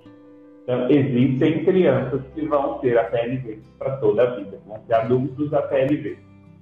[0.63, 5.53] Então, existem crianças que vão ter a PLV para toda a vida, vão ser adultos
[5.55, 6.19] a PLV.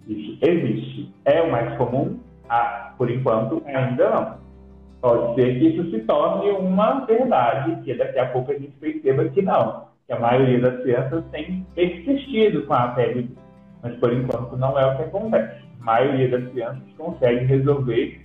[0.06, 1.12] Isso existe.
[1.24, 2.20] É o mais comum?
[2.48, 4.45] Ah, por enquanto, ainda não.
[5.06, 9.24] Pode ser que isso se torne uma verdade, que daqui a pouco a gente perceba
[9.28, 13.30] que não, que a maioria das crianças tem persistido com a pele,
[13.84, 15.64] mas por enquanto não é o que acontece.
[15.80, 18.20] A maioria das crianças consegue resolver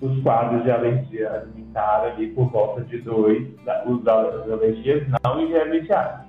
[0.00, 3.46] os quadros de alergia alimentar ali por volta de dois,
[3.86, 6.26] os alergias não irremediadas.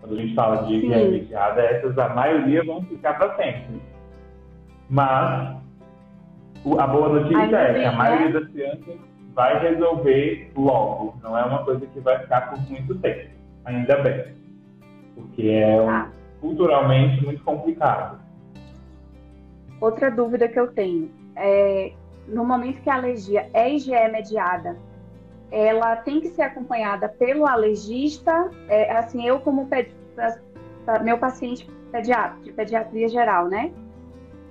[0.00, 3.82] Quando a gente fala de irremediada, essas a maioria vão ficar para sempre.
[4.88, 5.56] Mas
[6.78, 8.32] a boa notícia é que a maioria né?
[8.32, 11.14] das crianças vai resolver logo.
[11.22, 13.30] Não é uma coisa que vai ficar por muito tempo.
[13.64, 14.34] Ainda bem.
[15.14, 16.08] Porque é ah.
[16.40, 18.20] culturalmente muito complicado.
[19.80, 21.92] Outra dúvida que eu tenho é
[22.28, 24.76] no momento que a alergia é IgE mediada,
[25.50, 28.50] ela tem que ser acompanhada pelo alergista.
[28.68, 29.68] É, assim, eu como
[31.02, 33.72] meu paciente pediatra, de pediatria geral, né?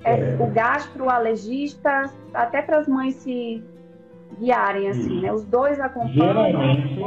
[0.04, 3.64] É, o gastroalergista, até para as mães se
[4.38, 5.32] guiarem, assim, né?
[5.32, 6.14] Os dois acompanham.
[6.14, 7.06] Geralmente,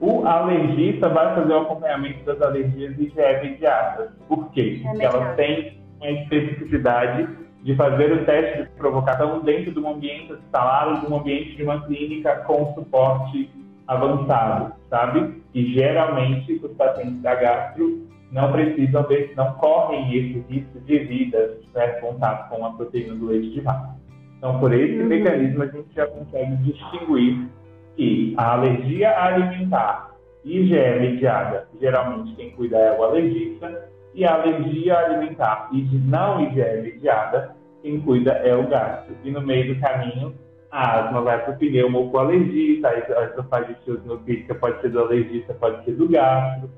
[0.00, 4.12] o alergista vai fazer o acompanhamento das alergias e já é pediatra.
[4.26, 4.80] Por quê?
[4.82, 7.28] Porque é ela tem uma especificidade
[7.62, 11.56] de fazer o teste de provocação dentro de um ambiente hospitalar ou de um ambiente
[11.56, 13.50] de uma clínica com suporte
[13.86, 15.42] avançado, sabe?
[15.52, 21.56] E geralmente os pacientes da gastro não precisam ver, não correm esse risco de vida
[21.56, 23.99] se tiver contato com a proteína do leite de vaca.
[24.40, 25.06] Então, por esse uhum.
[25.06, 27.46] mecanismo, a gente já consegue distinguir
[27.94, 34.98] que a alergia alimentar IgE mediada, geralmente quem cuida é o alergista, e a alergia
[34.98, 39.14] alimentar e não IgE mediada, quem cuida é o gastro.
[39.22, 40.34] E no meio do caminho,
[40.70, 44.88] a asma vai para o pneumo ou para o alergista, a esofagite eosinofílica pode ser
[44.88, 46.70] do alergista, pode ser do gastro,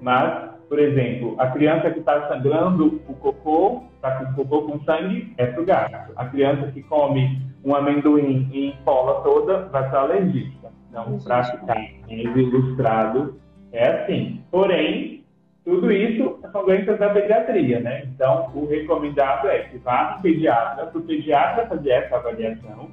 [0.00, 4.82] mas por exemplo, a criança que está sangrando o cocô, está com o cocô com
[4.84, 6.12] sangue, é para o gato.
[6.16, 10.72] A criança que come um amendoim e empola toda, vai para alergista.
[10.88, 11.76] Então, para ficar
[12.08, 13.38] ilustrado,
[13.70, 14.42] é assim.
[14.50, 15.22] Porém,
[15.62, 18.04] tudo isso são doenças da pediatria, né?
[18.06, 22.90] Então, o recomendado é que vá para o pediatra, para o pediatra fazer essa avaliação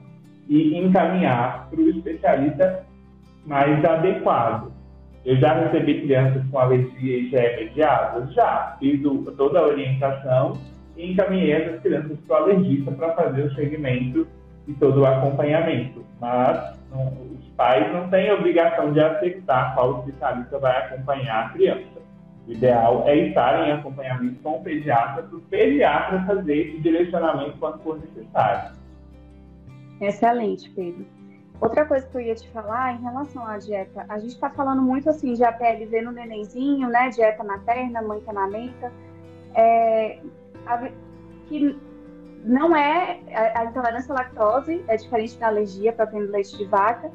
[0.49, 2.83] e encaminhar para o especialista
[3.45, 4.69] mais adequado.
[5.25, 8.27] Eu já recebi crianças com alergia já imediata?
[8.31, 8.77] Já.
[8.79, 10.57] Fiz o, toda a orientação
[10.95, 14.27] e encaminhei essas crianças para o alergista para fazer o segmento
[14.67, 16.05] e todo o acompanhamento.
[16.21, 17.07] Mas não,
[17.39, 21.99] os pais não têm obrigação de aceitar qual especialista vai acompanhar a criança.
[22.47, 27.57] O ideal é estar em acompanhamento com o pediatra, para o pediatra fazer esse direcionamento
[27.59, 28.71] quando for necessário.
[30.01, 31.05] Excelente, Pedro.
[31.61, 34.81] Outra coisa que eu ia te falar em relação à dieta, a gente está falando
[34.81, 37.09] muito assim de APLV no nenenzinho, né?
[37.09, 38.91] Dieta materna, mãe que amamenta,
[39.53, 40.19] é,
[41.47, 41.77] que
[42.45, 46.63] não é a, a, intolerância à lactose é diferente da alergia para ter leite de
[46.63, 47.11] vaca.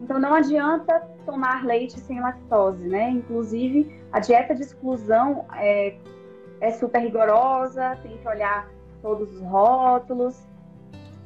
[0.00, 3.10] Então não adianta tomar leite sem lactose, né?
[3.10, 5.96] Inclusive a dieta de exclusão é,
[6.60, 8.68] é super rigorosa, tem que olhar
[9.02, 10.40] todos os rótulos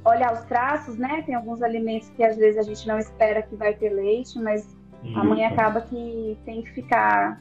[0.05, 1.23] olhar os traços, né?
[1.25, 4.77] Tem alguns alimentos que às vezes a gente não espera que vai ter leite, mas
[5.03, 5.19] isso.
[5.19, 7.41] a mãe acaba que tem que ficar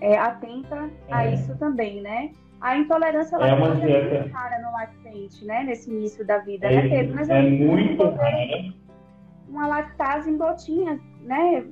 [0.00, 1.14] é, atenta é.
[1.14, 2.30] a isso também, né?
[2.60, 3.92] A intolerância é uma dieta...
[3.92, 5.64] é muito rara no lactente, né?
[5.64, 7.14] Nesse início da vida, é, né, Pedro?
[7.14, 8.78] Mas é muito rara.
[9.48, 11.64] Uma lactase em gotinha, né?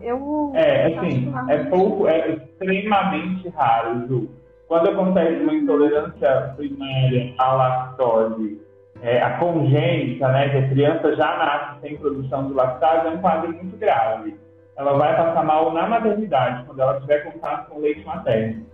[0.00, 4.30] Eu é assim, é pouco, é extremamente raro, Ju.
[4.66, 8.58] Quando acontece uma intolerância primária à lactose
[9.02, 13.18] é, a congênita, né, que a criança já nasce sem produção de lactase, é um
[13.18, 14.36] quadro muito grave.
[14.76, 18.66] Ela vai passar mal na maternidade, quando ela tiver contato com leite materno.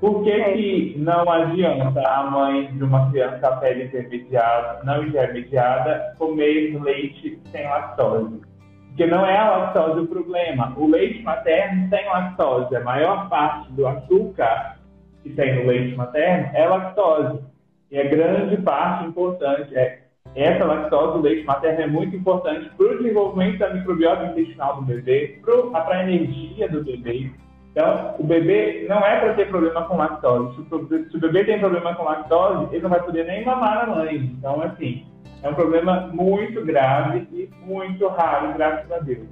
[0.00, 0.52] Por que, é.
[0.54, 7.38] que não adianta a mãe de uma criança a pele intermediada, não intermediada, comer leite
[7.52, 8.40] sem lactose?
[8.88, 10.72] Porque não é a lactose o problema.
[10.76, 12.74] O leite materno tem lactose.
[12.74, 14.78] A maior parte do açúcar
[15.22, 17.49] que tem no leite materno é lactose.
[17.90, 19.76] E é grande parte importante.
[19.76, 19.98] É,
[20.34, 24.82] essa lactose do leite materno é muito importante para o desenvolvimento da microbiota intestinal do
[24.82, 25.40] bebê,
[25.72, 27.30] para a energia do bebê.
[27.72, 30.54] Então, o bebê não é para ter problema com lactose.
[30.54, 33.84] Se o, se o, bebê tem problema com lactose, ele não vai poder nem mamar
[33.84, 34.16] a mãe.
[34.16, 35.04] Então, assim,
[35.42, 39.26] é um problema muito grave e muito raro, graças a Deus.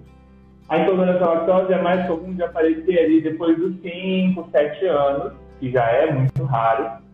[0.69, 5.33] A intolerância à lactose é mais comum de aparecer ali depois dos 5, 7 anos,
[5.61, 7.08] que já é muito raro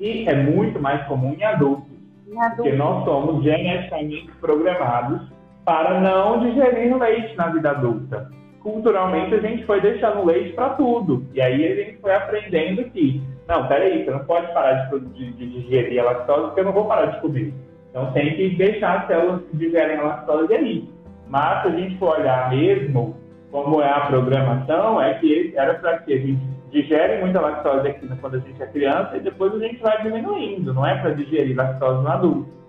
[0.00, 1.92] e é muito mais comum em adultos,
[2.26, 2.56] em adultos.
[2.56, 5.20] porque nós somos geneticamente programados
[5.64, 8.30] para não digerir leite na vida adulta.
[8.62, 11.24] Culturalmente, a gente foi deixando leite para tudo.
[11.34, 15.32] E aí a gente foi aprendendo que, não, peraí, você não pode parar de, de,
[15.32, 17.54] de digerir a lactose, porque eu não vou parar de comer.
[17.90, 20.88] Então tem que deixar as células que digerem a lactose ali.
[21.28, 23.16] Mas se a gente for olhar mesmo
[23.50, 28.08] como é a programação, é que era para que a gente digere muita lactose aqui
[28.20, 31.56] quando a gente é criança e depois a gente vai diminuindo, não é para digerir
[31.56, 32.60] lactose no adulto.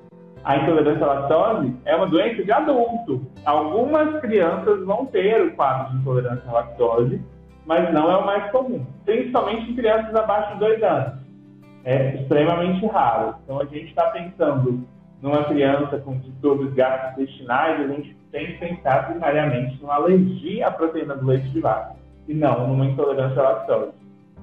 [0.43, 3.21] A intolerância à lactose é uma doença de adulto.
[3.45, 7.21] Algumas crianças vão ter o quadro de intolerância à lactose,
[7.65, 11.21] mas não é o mais comum, principalmente em crianças abaixo de dois anos.
[11.85, 13.35] É extremamente raro.
[13.43, 14.83] Então a gente está pensando
[15.21, 21.15] numa criança com distúrbios gastrointestinais, a gente tem que pensar primariamente numa alergia à proteína
[21.15, 23.91] do leite de vaca e não numa intolerância à lactose.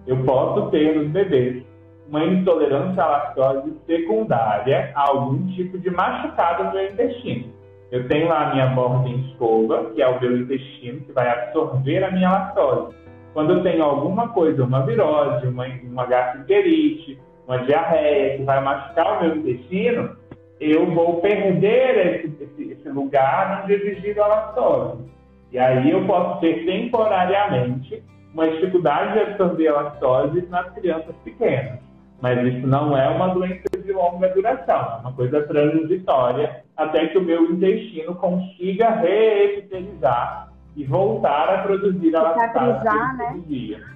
[0.07, 1.63] Eu posso ter nos bebês
[2.09, 7.53] uma intolerância à lactose secundária a algum tipo de machucado no meu intestino.
[7.91, 11.29] Eu tenho lá a minha borda em escova, que é o meu intestino, que vai
[11.29, 12.95] absorver a minha lactose.
[13.33, 19.19] quando eu tenho alguma coisa, uma virose, uma, uma gastroenterite, uma diarreia que vai machucar
[19.19, 20.17] o meu intestino,
[20.61, 25.18] eu vou perder esse, esse, esse lugar onde exigir a lactose.
[25.53, 28.03] E aí eu posso ter temporariamente
[28.35, 31.79] uma dificuldade de absorver a lactose nas crianças pequenas.
[32.21, 37.19] Mas isso não é uma doença de longa duração, é uma coisa transitória, até que
[37.19, 43.95] o meu intestino consiga reepitelizar e voltar a produzir a lactose que né?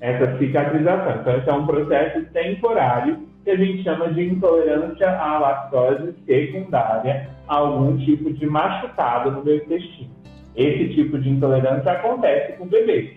[0.00, 1.20] Essa cicatrização.
[1.20, 7.30] Então, esse é um processo temporário que a gente chama de intolerância à lactose secundária
[7.48, 10.19] a algum tipo de machucado no meu intestino.
[10.60, 13.16] Esse tipo de intolerância acontece com bebês,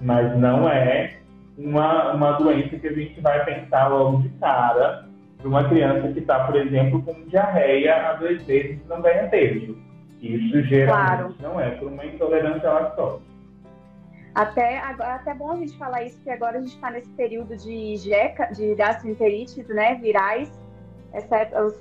[0.00, 1.18] mas não é
[1.56, 5.06] uma, uma doença que a gente vai pensar logo de cara
[5.38, 9.28] para uma criança que está, por exemplo, com diarreia há dois meses e não ganha
[9.28, 9.78] peso.
[10.20, 11.36] Isso geralmente claro.
[11.40, 13.22] não é por uma intolerância à lactose.
[14.34, 17.96] Até, até bom a gente falar isso, porque agora a gente está nesse período de
[17.98, 20.50] jeca, de gastroenterites, né, virais.
[21.12, 21.74] Essa época, os,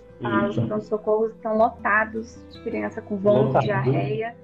[0.50, 4.36] os pronto-socorros estão lotados de criança com vômito, diarreia.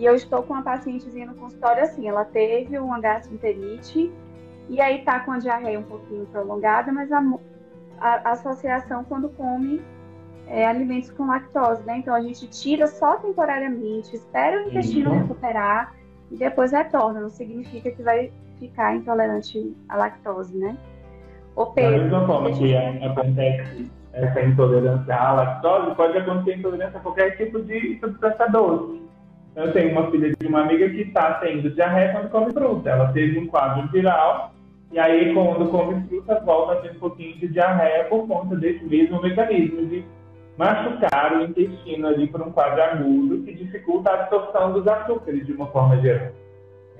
[0.00, 4.10] E eu estou com uma pacientezinha no consultório assim, ela teve uma gastroenterite
[4.70, 7.22] e aí tá com a diarreia um pouquinho prolongada, mas a,
[8.00, 9.82] a, associação quando come
[10.46, 11.98] é, alimentos com lactose, né?
[11.98, 15.18] Então a gente tira só temporariamente, espera o intestino uhum.
[15.18, 15.94] recuperar
[16.30, 17.20] e depois retorna.
[17.20, 20.78] Não significa que vai ficar intolerante à lactose, né?
[21.54, 27.02] O Pedro, da mesma forma que acontece essa intolerância à lactose, pode acontecer intolerância a
[27.02, 29.09] qualquer tipo de substância doce.
[29.56, 32.90] Eu tenho uma filha de uma amiga que está tendo diarreia quando come fruta.
[32.90, 34.52] Ela teve um quadro viral
[34.92, 38.84] e aí, quando come fruta, volta a ter um pouquinho de diarreia por conta desse
[38.84, 40.04] mesmo mecanismo de
[40.58, 45.52] machucar o intestino ali por um quadro agudo que dificulta a absorção dos açúcares de
[45.52, 46.32] uma forma geral.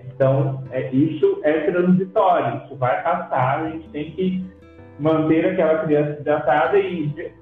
[0.07, 4.45] Então, é, isso é transitório, isso vai passar, a gente tem que
[4.99, 7.33] manter aquela criança hidratada e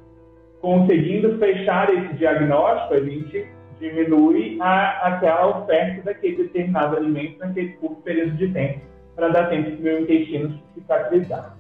[0.63, 3.47] conseguindo fechar esse diagnóstico, a gente
[3.79, 8.81] diminui a, aquela oferta daquele determinado alimento naquele curto período de tempo
[9.15, 11.57] para dar tempo para o meu intestino cicatrizar.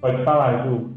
[0.00, 0.90] Pode falar, Ju.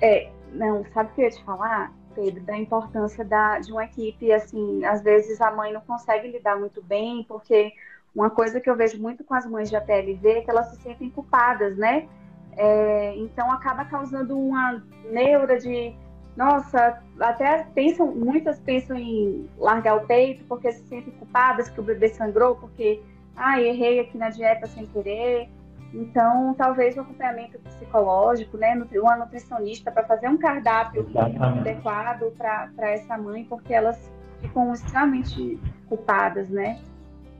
[0.00, 3.84] É, não, sabe o que eu ia te falar, Pedro, da importância da, de uma
[3.84, 7.72] equipe, assim, às vezes a mãe não consegue lidar muito bem, porque
[8.14, 10.76] uma coisa que eu vejo muito com as mães de APLV é que elas se
[10.82, 12.08] sentem culpadas, né?
[12.56, 15.94] É, então acaba causando uma neura de,
[16.40, 21.82] nossa, até pensam, muitas pensam em largar o peito porque se sentem culpadas que o
[21.82, 23.02] bebê sangrou, porque
[23.36, 25.50] ah, errei aqui na dieta sem querer.
[25.92, 31.68] Então, talvez o acompanhamento psicológico, né, uma nutricionista para fazer um cardápio Exatamente.
[31.68, 34.10] adequado para essa mãe, porque elas
[34.40, 35.60] ficam extremamente
[35.90, 36.78] culpadas, né?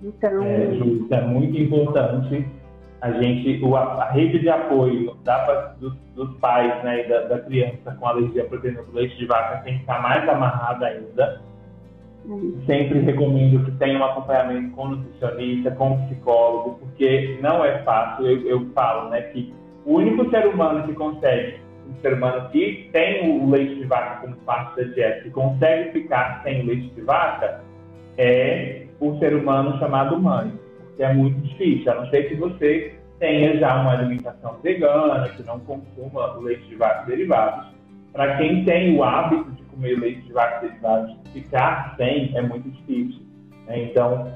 [0.02, 2.46] Então, é, isso é muito importante
[3.00, 7.38] a gente, o, a rede de apoio da, dos, dos, pais, né, e da, da
[7.40, 11.40] criança com alergia à proteína do leite de vaca tem que estar mais amarrada ainda.
[12.66, 18.26] Sempre recomendo que tenha um acompanhamento com nutricionista, com psicólogo, porque não é fácil.
[18.26, 19.52] Eu, eu falo, né, que
[19.86, 24.20] o único ser humano que consegue, um ser humano que tem o leite de vaca
[24.20, 27.62] como parte da dieta, que consegue ficar sem o leite de vaca,
[28.18, 30.52] é o ser humano chamado mãe,
[31.00, 31.90] porque é muito difícil.
[31.90, 36.76] A não ser que você tenha já uma alimentação vegana, que não consuma leite de
[36.76, 37.68] vaca derivados.
[38.12, 42.68] Para quem tem o hábito de comer leite de vaca derivados, ficar sem é muito
[42.68, 43.22] difícil.
[43.66, 43.84] Né?
[43.84, 44.30] Então,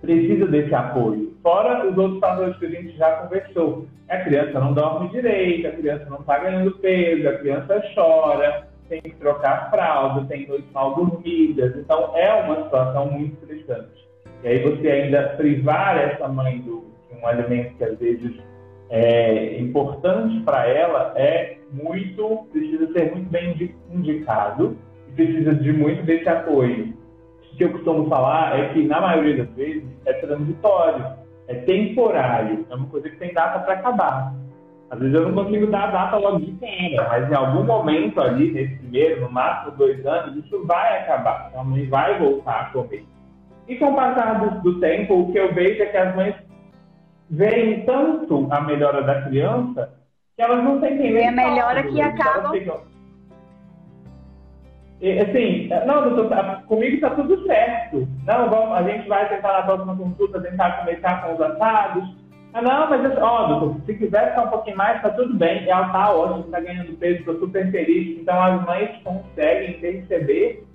[0.00, 1.36] precisa desse apoio.
[1.42, 3.86] Fora os outros fatores que a gente já conversou.
[4.08, 9.00] A criança não dorme direito, a criança não está ganhando peso, a criança chora, tem
[9.02, 11.76] que trocar fralda, tem noites mal dormidas.
[11.76, 14.09] Então, é uma situação muito estressante.
[14.42, 18.32] E aí você ainda privar essa mãe do, de um alimento que às vezes
[18.88, 24.76] é importante para ela é muito, precisa ser muito bem indicado
[25.08, 26.94] e precisa de muito desse apoio.
[27.52, 31.04] O que eu costumo falar é que, na maioria das vezes, é transitório,
[31.46, 34.34] é temporário, é uma coisa que tem data para acabar.
[34.90, 38.20] Às vezes eu não consigo dar a data logo de cara, mas em algum momento
[38.20, 41.52] ali, nesse primeiro, no máximo dois anos, isso vai acabar.
[41.54, 43.04] A mãe vai voltar a comer.
[43.68, 46.34] E com o passar do, do tempo, o que eu vejo é que as mães
[47.30, 49.92] veem tanto a melhora da criança
[50.36, 51.16] que elas não têm nem.
[51.16, 52.50] É a melhora que acaba.
[55.02, 58.06] Assim, não, doutor, tá, comigo está tudo certo.
[58.26, 62.20] Não, vamos, a gente vai tentar na próxima consulta tentar começar com os assados.
[62.52, 65.68] Ah, não, mas ó, doutor, se quiser ficar um pouquinho mais, está tudo bem.
[65.68, 68.20] Ela está ótima, está ganhando peso, estou super feliz.
[68.20, 70.66] Então as mães conseguem perceber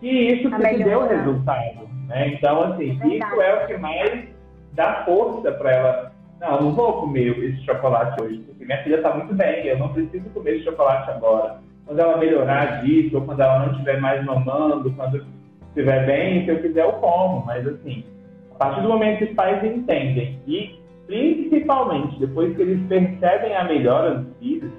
[0.00, 1.88] que isso que deu resultado.
[2.08, 2.28] Né?
[2.34, 4.28] Então, assim, é isso é o que mais
[4.74, 6.12] dar força para ela.
[6.40, 9.78] Não, eu não vou comer esse chocolate hoje, porque minha filha está muito bem, eu
[9.78, 11.60] não preciso comer esse chocolate agora.
[11.86, 15.24] Quando ela melhorar disso, ou quando ela não estiver mais mamando, quando
[15.68, 17.46] estiver bem, se eu quiser eu como.
[17.46, 18.04] Mas assim,
[18.54, 23.64] a partir do momento que os pais entendem e principalmente depois que eles percebem a
[23.64, 24.70] melhora dos filhos,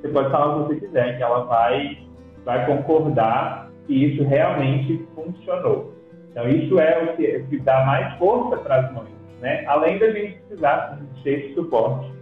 [0.00, 1.98] você pode falar o que você quiser, que ela vai,
[2.44, 5.92] vai concordar que isso realmente funcionou.
[6.30, 9.08] Então, isso é o que, que dá mais força para as mães,
[9.40, 9.64] né?
[9.66, 12.12] Além da gente precisar de esse suporte.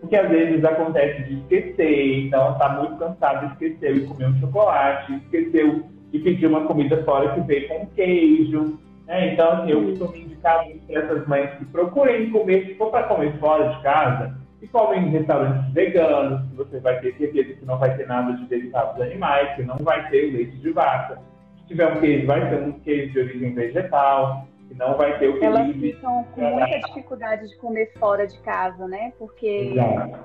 [0.00, 5.14] Porque às vezes acontece de esquecer, então está muito cansado, esqueceu de comer um chocolate,
[5.14, 8.78] esqueceu de pedir uma comida fora que veio com queijo.
[9.06, 9.34] Né?
[9.34, 13.38] Então, assim, eu costumo indicar para essas mães que procurem comer, se for para comer
[13.38, 17.96] fora de casa, e em restaurantes veganos, que você vai ter certeza que não vai
[17.96, 21.18] ter nada de derivados animais, que não vai ter leite de vaca.
[21.60, 25.28] Se tiver um queijo, vai ser um queijo de origem vegetal, que não vai ter
[25.28, 29.12] o que Elas ficam com muita dificuldade de comer fora de casa, né?
[29.18, 30.18] Porque Exato.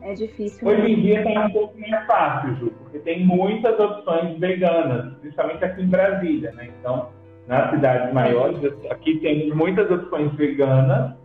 [0.00, 0.66] é difícil.
[0.66, 5.62] Hoje em dia está um pouco mais fácil, Ju, porque tem muitas opções veganas, principalmente
[5.62, 6.70] aqui em Brasília, né?
[6.80, 7.10] Então,
[7.46, 8.58] nas cidades maiores,
[8.90, 11.19] aqui tem muitas opções veganas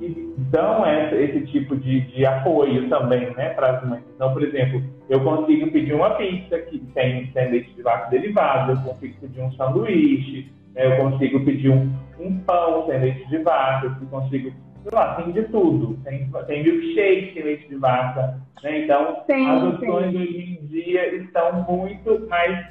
[0.00, 4.02] que dão essa, esse tipo de, de apoio também né, para as mães.
[4.16, 8.72] Então, por exemplo, eu consigo pedir uma pizza que tem, tem leite de vaca derivado,
[8.72, 13.38] eu consigo pedir um sanduíche, né, eu consigo pedir um, um pão sem leite de
[13.38, 14.50] vaca, eu consigo,
[14.82, 15.98] sei lá, tem de tudo.
[16.02, 18.40] Tem, tem milkshake sem leite de vaca.
[18.62, 18.84] Né?
[18.84, 20.18] Então, sim, as opções sim.
[20.18, 22.66] hoje em dia estão muito mais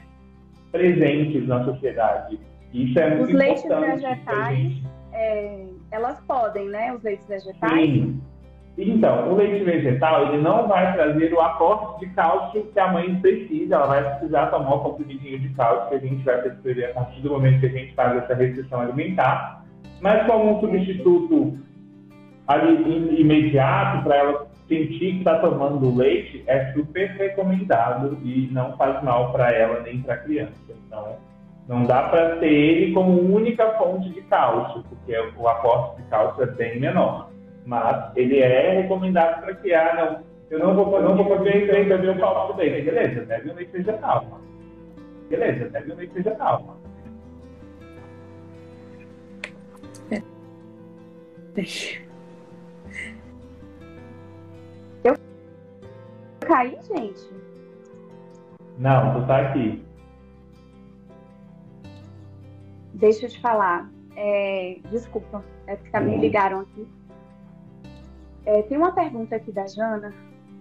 [0.71, 2.39] presentes na sociedade.
[2.73, 4.73] Isso é muito Os leites vegetais,
[5.11, 6.93] é, elas podem, né?
[6.93, 7.71] Os leites vegetais?
[7.71, 8.21] Sim.
[8.77, 13.13] Então, o leite vegetal, ele não vai trazer o aporte de cálcio que a mãe
[13.19, 13.75] precisa.
[13.75, 17.21] Ela vai precisar tomar o comprimidinho de cálcio que a gente vai perceber a partir
[17.21, 19.65] do momento que a gente faz essa restrição alimentar.
[19.99, 21.57] Mas como um substituto
[22.47, 29.03] ali, imediato para ela sentir que está tomando leite, é super recomendado e não faz
[29.03, 30.53] mal para ela nem para a criança.
[30.87, 31.17] Então,
[31.69, 36.41] não dá para ter ele como única fonte de cálcio, porque o aporte de cálcio
[36.41, 37.29] é bem menor.
[37.63, 40.23] Mas ele é recomendado para criar, não.
[40.49, 42.81] Eu não vou, não vou fazer isso beber o copo dele.
[42.81, 44.39] Beleza, bebe um leite vegetal.
[45.29, 46.75] Beleza, bebe um leite vegetal.
[55.03, 55.15] Eu
[56.39, 57.29] caí, gente?
[58.79, 59.88] Não, tu tá aqui.
[62.93, 63.89] Deixa eu te falar.
[64.15, 66.21] É, desculpa, é que me uhum.
[66.21, 66.87] ligaram aqui.
[68.45, 70.13] É, tem uma pergunta aqui da Jana,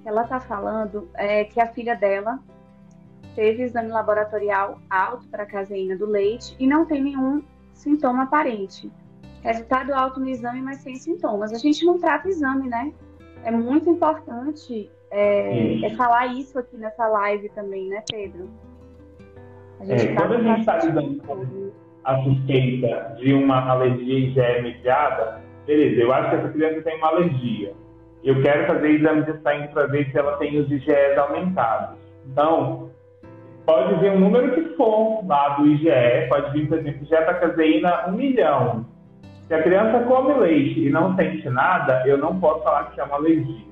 [0.02, 2.38] que ela está falando é, que a filha dela
[3.34, 8.90] teve exame laboratorial alto para a caseína do leite e não tem nenhum sintoma aparente.
[9.42, 11.52] Resultado alto no exame, mas sem sintomas.
[11.52, 12.92] A gente não trata exame, né?
[13.44, 18.48] É muito importante é, é falar isso aqui nessa live também, né, Pedro?
[19.80, 21.67] A gente é, quando a gente está lidando
[22.04, 27.08] a suspeita de uma alergia IgE mediada, beleza, eu acho que essa criança tem uma
[27.08, 27.72] alergia.
[28.24, 31.98] Eu quero fazer exame de sangue para ver se ela tem os IgEs aumentados.
[32.26, 32.90] Então,
[33.64, 38.08] pode vir um número que for lá do IgE, pode vir, por exemplo, IgE caseína
[38.08, 38.86] 1 milhão.
[39.46, 43.04] Se a criança come leite e não sente nada, eu não posso falar que é
[43.04, 43.67] uma alergia.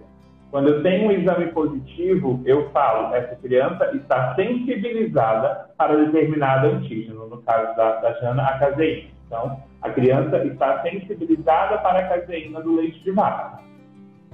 [0.56, 7.28] Quando eu tenho um exame positivo, eu falo, essa criança está sensibilizada para determinado antígeno,
[7.28, 9.10] no caso da, da Jana, a caseína.
[9.26, 13.58] Então, a criança está sensibilizada para a caseína do leite de vaca.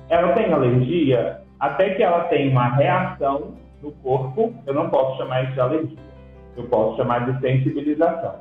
[0.09, 5.43] Ela tem alergia, até que ela tenha uma reação no corpo, eu não posso chamar
[5.43, 5.99] isso de alergia.
[6.57, 8.37] Eu posso chamar de sensibilização.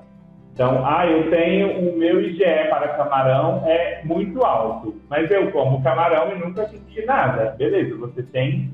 [0.54, 5.82] Então, ah, eu tenho o meu IgE para camarão é muito alto, mas eu como
[5.82, 7.56] camarão e nunca senti nada.
[7.58, 8.70] Beleza, você tem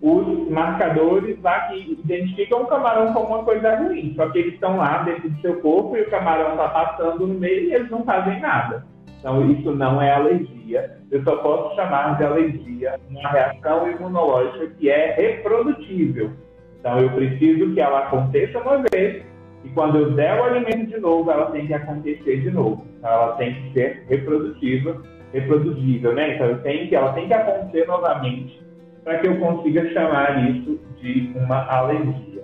[0.00, 4.76] os marcadores lá que identificam o camarão como uma coisa ruim, só que eles estão
[4.76, 8.04] lá dentro do seu corpo e o camarão está passando no meio e eles não
[8.04, 8.84] fazem nada.
[9.18, 10.98] Então, isso não é alergia.
[11.10, 16.32] Eu só posso chamar de alergia uma reação imunológica que é reprodutível.
[16.80, 19.22] Então, eu preciso que ela aconteça uma vez
[19.64, 22.84] e quando eu der o alimento de novo, ela tem que acontecer de novo.
[22.98, 25.00] Então, ela tem que ser reprodutiva,
[25.32, 26.34] reproduzível, né?
[26.34, 28.60] Então, eu tenho que, ela tem que acontecer novamente
[29.04, 32.42] para que eu consiga chamar isso de uma alergia.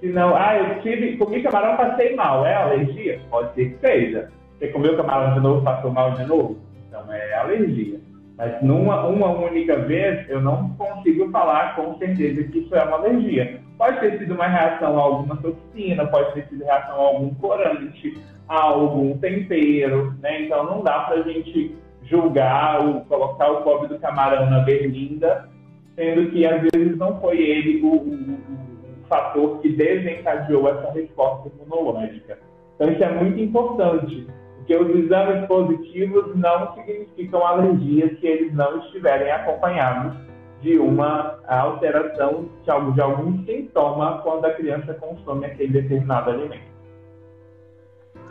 [0.00, 3.20] Se não, ah, eu tive, comi camarão, passei mal, é alergia?
[3.30, 4.30] Pode ser que seja.
[4.58, 6.58] Você comeu camarão de novo, passou mal de novo?
[6.88, 8.00] Então, é alergia.
[8.36, 12.96] Mas numa uma única vez, eu não consigo falar com certeza que isso é uma
[12.96, 17.32] alergia Pode ter sido uma reação a alguma toxina, pode ter sido reação a algum
[17.36, 20.42] corante, a algum tempero, né?
[20.42, 25.48] Então não dá para a gente julgar, o, colocar o pobre do camarão na berlinda,
[25.96, 31.48] sendo que às vezes não foi ele o, o, o fator que desencadeou essa resposta
[31.48, 32.38] imunológica.
[32.74, 34.26] Então isso é muito importante,
[34.58, 40.29] porque os exames positivos não significam alergia se eles não estiverem acompanhados
[40.60, 46.70] de uma alteração de, algum, de algum sintoma quando a criança consome aquele determinado alimento.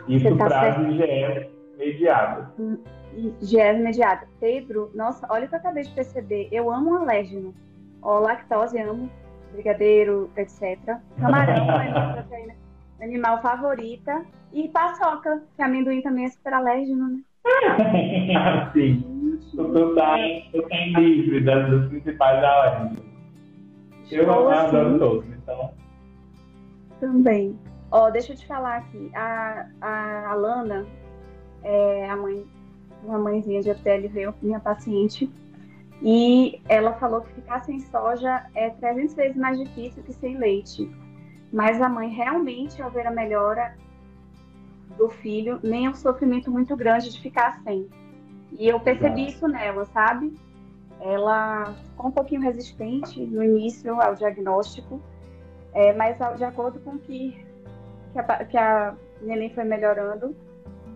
[0.08, 2.52] Isso tá traz IgE mediada.
[3.40, 4.26] IgE mediada.
[4.38, 6.48] Pedro, nossa, olha o que eu acabei de perceber.
[6.50, 7.54] Eu amo alérgeno.
[8.02, 9.10] Ó, lactose, amo.
[9.52, 10.78] Brigadeiro, etc.
[11.18, 12.54] Camarão é minha proteína
[13.00, 14.24] animal favorita.
[14.52, 17.20] E paçoca, que amendoim também é super alérgeno, né?
[18.72, 19.09] Sim.
[19.50, 20.16] Tu tá,
[20.52, 23.04] tu tá livre das, das principais alérgicas.
[24.10, 25.72] Eu adoro todos, então.
[26.98, 27.58] Também.
[27.90, 29.10] Ó, oh, deixa eu te falar aqui.
[29.14, 30.86] A, a Alana,
[31.62, 32.46] é a mãe,
[33.04, 33.72] uma mãezinha de
[34.08, 35.30] veio minha paciente.
[36.02, 40.90] E ela falou que ficar sem soja é 300 vezes mais difícil que sem leite.
[41.52, 43.76] Mas a mãe realmente, ao ver a melhora
[44.96, 47.88] do filho, nem é um sofrimento muito grande de ficar sem.
[48.58, 50.32] E eu percebi isso nela, sabe?
[51.00, 55.00] Ela ficou um pouquinho resistente no início ao diagnóstico,
[55.72, 57.44] é, mas de acordo com que,
[58.12, 60.36] que, a, que a neném foi melhorando,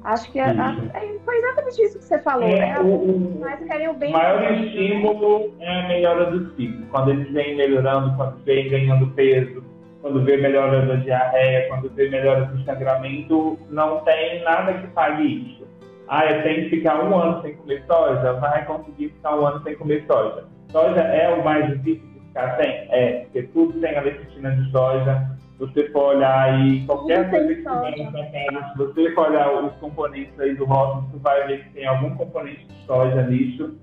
[0.03, 2.81] acho que a, a, é, foi exatamente isso que você falou, é, né?
[2.81, 4.11] O, mas querem o bem.
[4.11, 6.87] O maior estímulo é a melhora do ciclo.
[6.91, 9.65] Quando eles vêm melhorando, quando vêm ganhando peso,
[10.03, 15.23] quando vê melhora da diarreia, quando vê melhora do sangramento, não tem nada que pague
[15.25, 15.64] isso.
[16.09, 18.33] Ah, eu tenho que ficar um ano sem comer soja?
[18.35, 20.45] Vai conseguir ficar um ano sem comer soja.
[20.71, 22.71] Soja é o mais difícil de ficar sem?
[22.91, 25.31] É, porque tudo tem a lecitina de soja.
[25.59, 30.55] Você for olhar aí qualquer coisa que casa, se você for olhar os componentes aí
[30.57, 33.79] do rótulo, você vai ver que tem algum componente de soja nisso.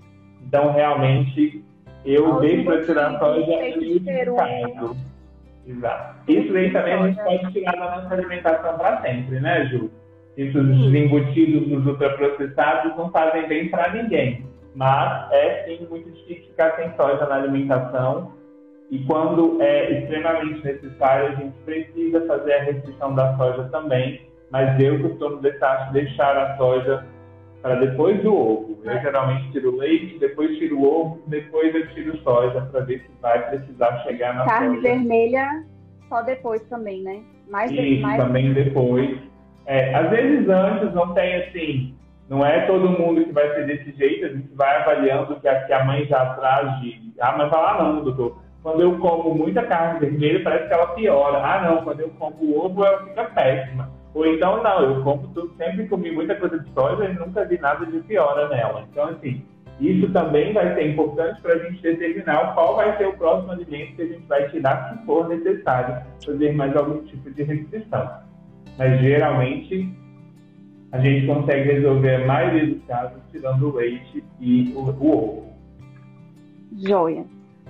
[0.45, 1.63] Então, realmente,
[2.05, 4.03] eu deixo para tirar soja em
[4.35, 4.97] caso.
[5.65, 6.31] Exato.
[6.31, 9.89] Isso aí também a gente pode tirar da nossa alimentação para sempre, né, Ju?
[10.37, 14.45] Isso, os embutidos dos ultraprocessados não fazem bem para ninguém.
[14.73, 18.31] Mas é sim muito difícil ficar sem soja na alimentação.
[18.89, 24.21] E quando é extremamente necessário, a gente precisa fazer a restrição da soja também.
[24.49, 27.05] Mas eu costumo deixar, deixar a soja
[27.61, 28.77] para depois do ovo.
[28.83, 33.11] Eu geralmente tiro leite, depois tiro o ovo, depois eu tiro soja para ver se
[33.21, 34.81] vai precisar chegar na Carne soja.
[34.81, 35.65] vermelha
[36.09, 37.21] só depois também, né?
[37.49, 38.21] Mais Isso, mais...
[38.21, 39.17] também depois.
[39.65, 41.95] É, às vezes antes não tem assim,
[42.29, 45.63] não é todo mundo que vai ser desse jeito, a gente vai avaliando que a,
[45.63, 47.13] que a mãe já traz de.
[47.19, 48.37] Ah, mas lá não, doutor.
[48.63, 51.39] Quando eu como muita carne vermelha, parece que ela piora.
[51.39, 53.89] Ah, não, quando eu como ovo, ela fica péssima.
[54.13, 57.57] Ou então, não, eu como tudo, sempre comi muita coisa de soja e nunca vi
[57.59, 58.85] nada de piora nela.
[58.91, 59.43] Então, assim,
[59.81, 63.95] isso também vai ser importante para a gente determinar qual vai ser o próximo alimento
[63.95, 68.09] que a gente vai tirar se for necessário fazer mais algum tipo de restrição.
[68.81, 69.95] Mas, geralmente,
[70.91, 75.53] a gente consegue resolver a maioria dos casos tirando o leite e o, o ovo.
[76.75, 77.23] Joia.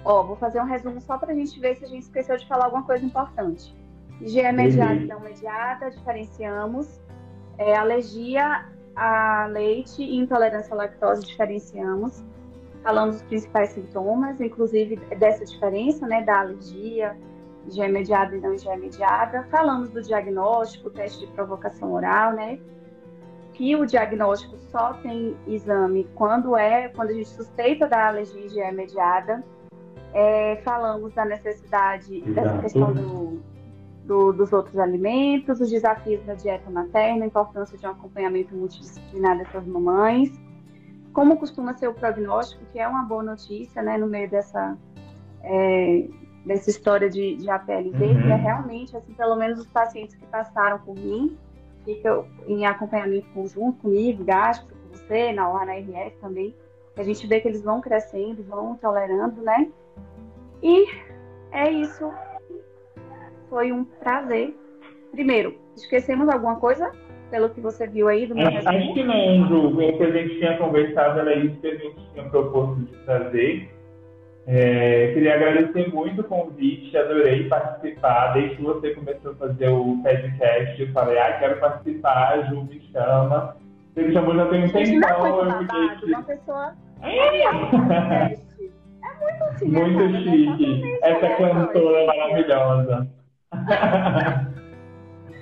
[0.05, 2.47] Ó, vou fazer um resumo só para a gente ver se a gente esqueceu de
[2.47, 3.75] falar alguma coisa importante.
[4.21, 7.01] IgE mediada e não mediada, diferenciamos.
[7.57, 12.23] É, alergia a leite e intolerância à lactose, diferenciamos.
[12.83, 17.17] Falamos dos principais sintomas, inclusive dessa diferença, né, da alergia,
[17.67, 19.43] IgE mediada e não IgE mediada.
[19.49, 22.59] Falamos do diagnóstico, teste de provocação oral, né,
[23.53, 28.71] que o diagnóstico só tem exame quando é, quando a gente suspeita da alergia IgE
[28.71, 29.43] mediada.
[30.13, 32.33] É, falamos da necessidade Exato.
[32.33, 33.41] dessa questão do
[34.11, 39.37] do, dos outros alimentos, os desafios da dieta materna, a importância de um acompanhamento multidisciplinar
[39.37, 40.29] dessas mamães,
[41.13, 44.77] como costuma ser o prognóstico, que é uma boa notícia, né, no meio dessa,
[45.43, 46.07] é,
[46.45, 48.21] dessa história de, de APLV, uhum.
[48.21, 51.37] que é realmente, assim, pelo menos os pacientes que passaram por mim,
[51.85, 56.55] ficam em acompanhamento conjunto comigo, gasto com você, na hora na RS também,
[56.97, 59.67] a gente vê que eles vão crescendo, vão tolerando, né?
[60.61, 60.87] E
[61.51, 62.11] é isso
[63.51, 64.55] foi um prazer.
[65.11, 66.89] Primeiro, esquecemos alguma coisa
[67.29, 69.67] pelo que você viu aí do meu é, Acho que não, Ju.
[69.67, 73.69] O que a gente tinha conversado era isso que a gente tinha proposto de trazer.
[74.53, 78.33] É, queria agradecer muito o convite, adorei participar.
[78.33, 82.65] Desde que você começou a fazer o podcast, eu falei, ah, quero participar, a Ju
[82.65, 83.55] me chama.
[83.93, 85.45] Você me chamou já tem um tempão.
[85.45, 86.13] Eu fiquei...
[86.13, 86.73] Uma pessoa.
[87.01, 87.43] É.
[87.43, 87.59] É
[89.21, 89.79] muito assim, né?
[89.85, 90.99] Muito chique.
[91.01, 93.07] Essa cantora maravilhosa.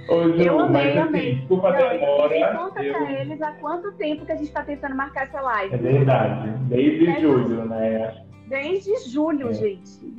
[0.08, 1.34] Ô, Ju, eu amei, mas, assim, amei.
[1.34, 2.58] Desculpa a demora.
[2.58, 2.94] Conta eu...
[2.94, 5.74] pra eles há quanto tempo que a gente tá tentando marcar essa live.
[5.74, 6.50] É verdade.
[6.68, 8.29] Desde é julho, né?
[8.50, 9.54] Desde julho, é.
[9.54, 10.16] gente.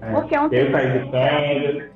[0.00, 0.12] É.
[0.12, 1.90] Porque é um eu saí de férias.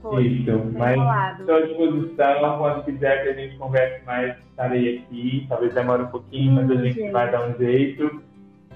[0.00, 2.58] Foi, Isso, mas estou à disposição.
[2.58, 5.46] Quando quiser que a gente converse mais, estarei aqui.
[5.48, 7.12] Talvez demore um pouquinho, mas a gente, gente.
[7.12, 8.22] vai dar um jeito.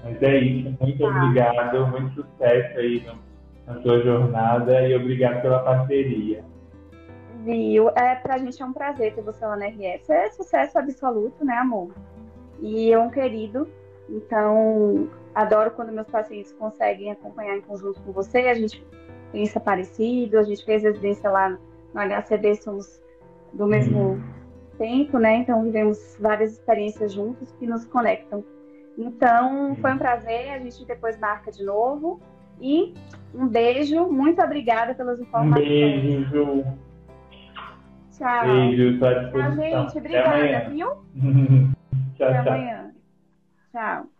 [0.03, 0.77] Mas é isso.
[0.79, 1.07] Muito tá.
[1.07, 1.87] obrigado.
[1.87, 3.05] Muito sucesso aí
[3.65, 6.45] na sua jornada e obrigado pela parceria.
[7.43, 7.89] Viu?
[7.89, 10.09] É, pra gente é um prazer ter você lá na RS.
[10.09, 11.91] É sucesso absoluto, né, amor?
[12.61, 13.67] E é um querido.
[14.09, 18.39] Então, adoro quando meus pacientes conseguem acompanhar em conjunto com você.
[18.39, 18.83] A gente
[19.31, 21.59] pensa parecido, a gente fez residência lá no
[21.93, 23.01] HCD, somos
[23.53, 24.23] do mesmo uhum.
[24.79, 25.37] tempo, né?
[25.37, 28.43] Então, vivemos várias experiências juntos que nos conectam.
[28.97, 30.49] Então, foi um prazer.
[30.49, 32.19] A gente depois marca de novo.
[32.59, 32.95] E
[33.33, 34.07] um beijo.
[34.07, 35.67] Muito obrigada pelas informações.
[35.67, 36.63] Um beijo.
[38.17, 38.47] Tchau.
[38.47, 39.97] Beijo, Tchau, gente.
[39.99, 40.87] Obrigada, viu?
[42.17, 42.53] tchau, Até tchau.
[42.53, 42.91] amanhã.
[43.71, 44.16] Tchau.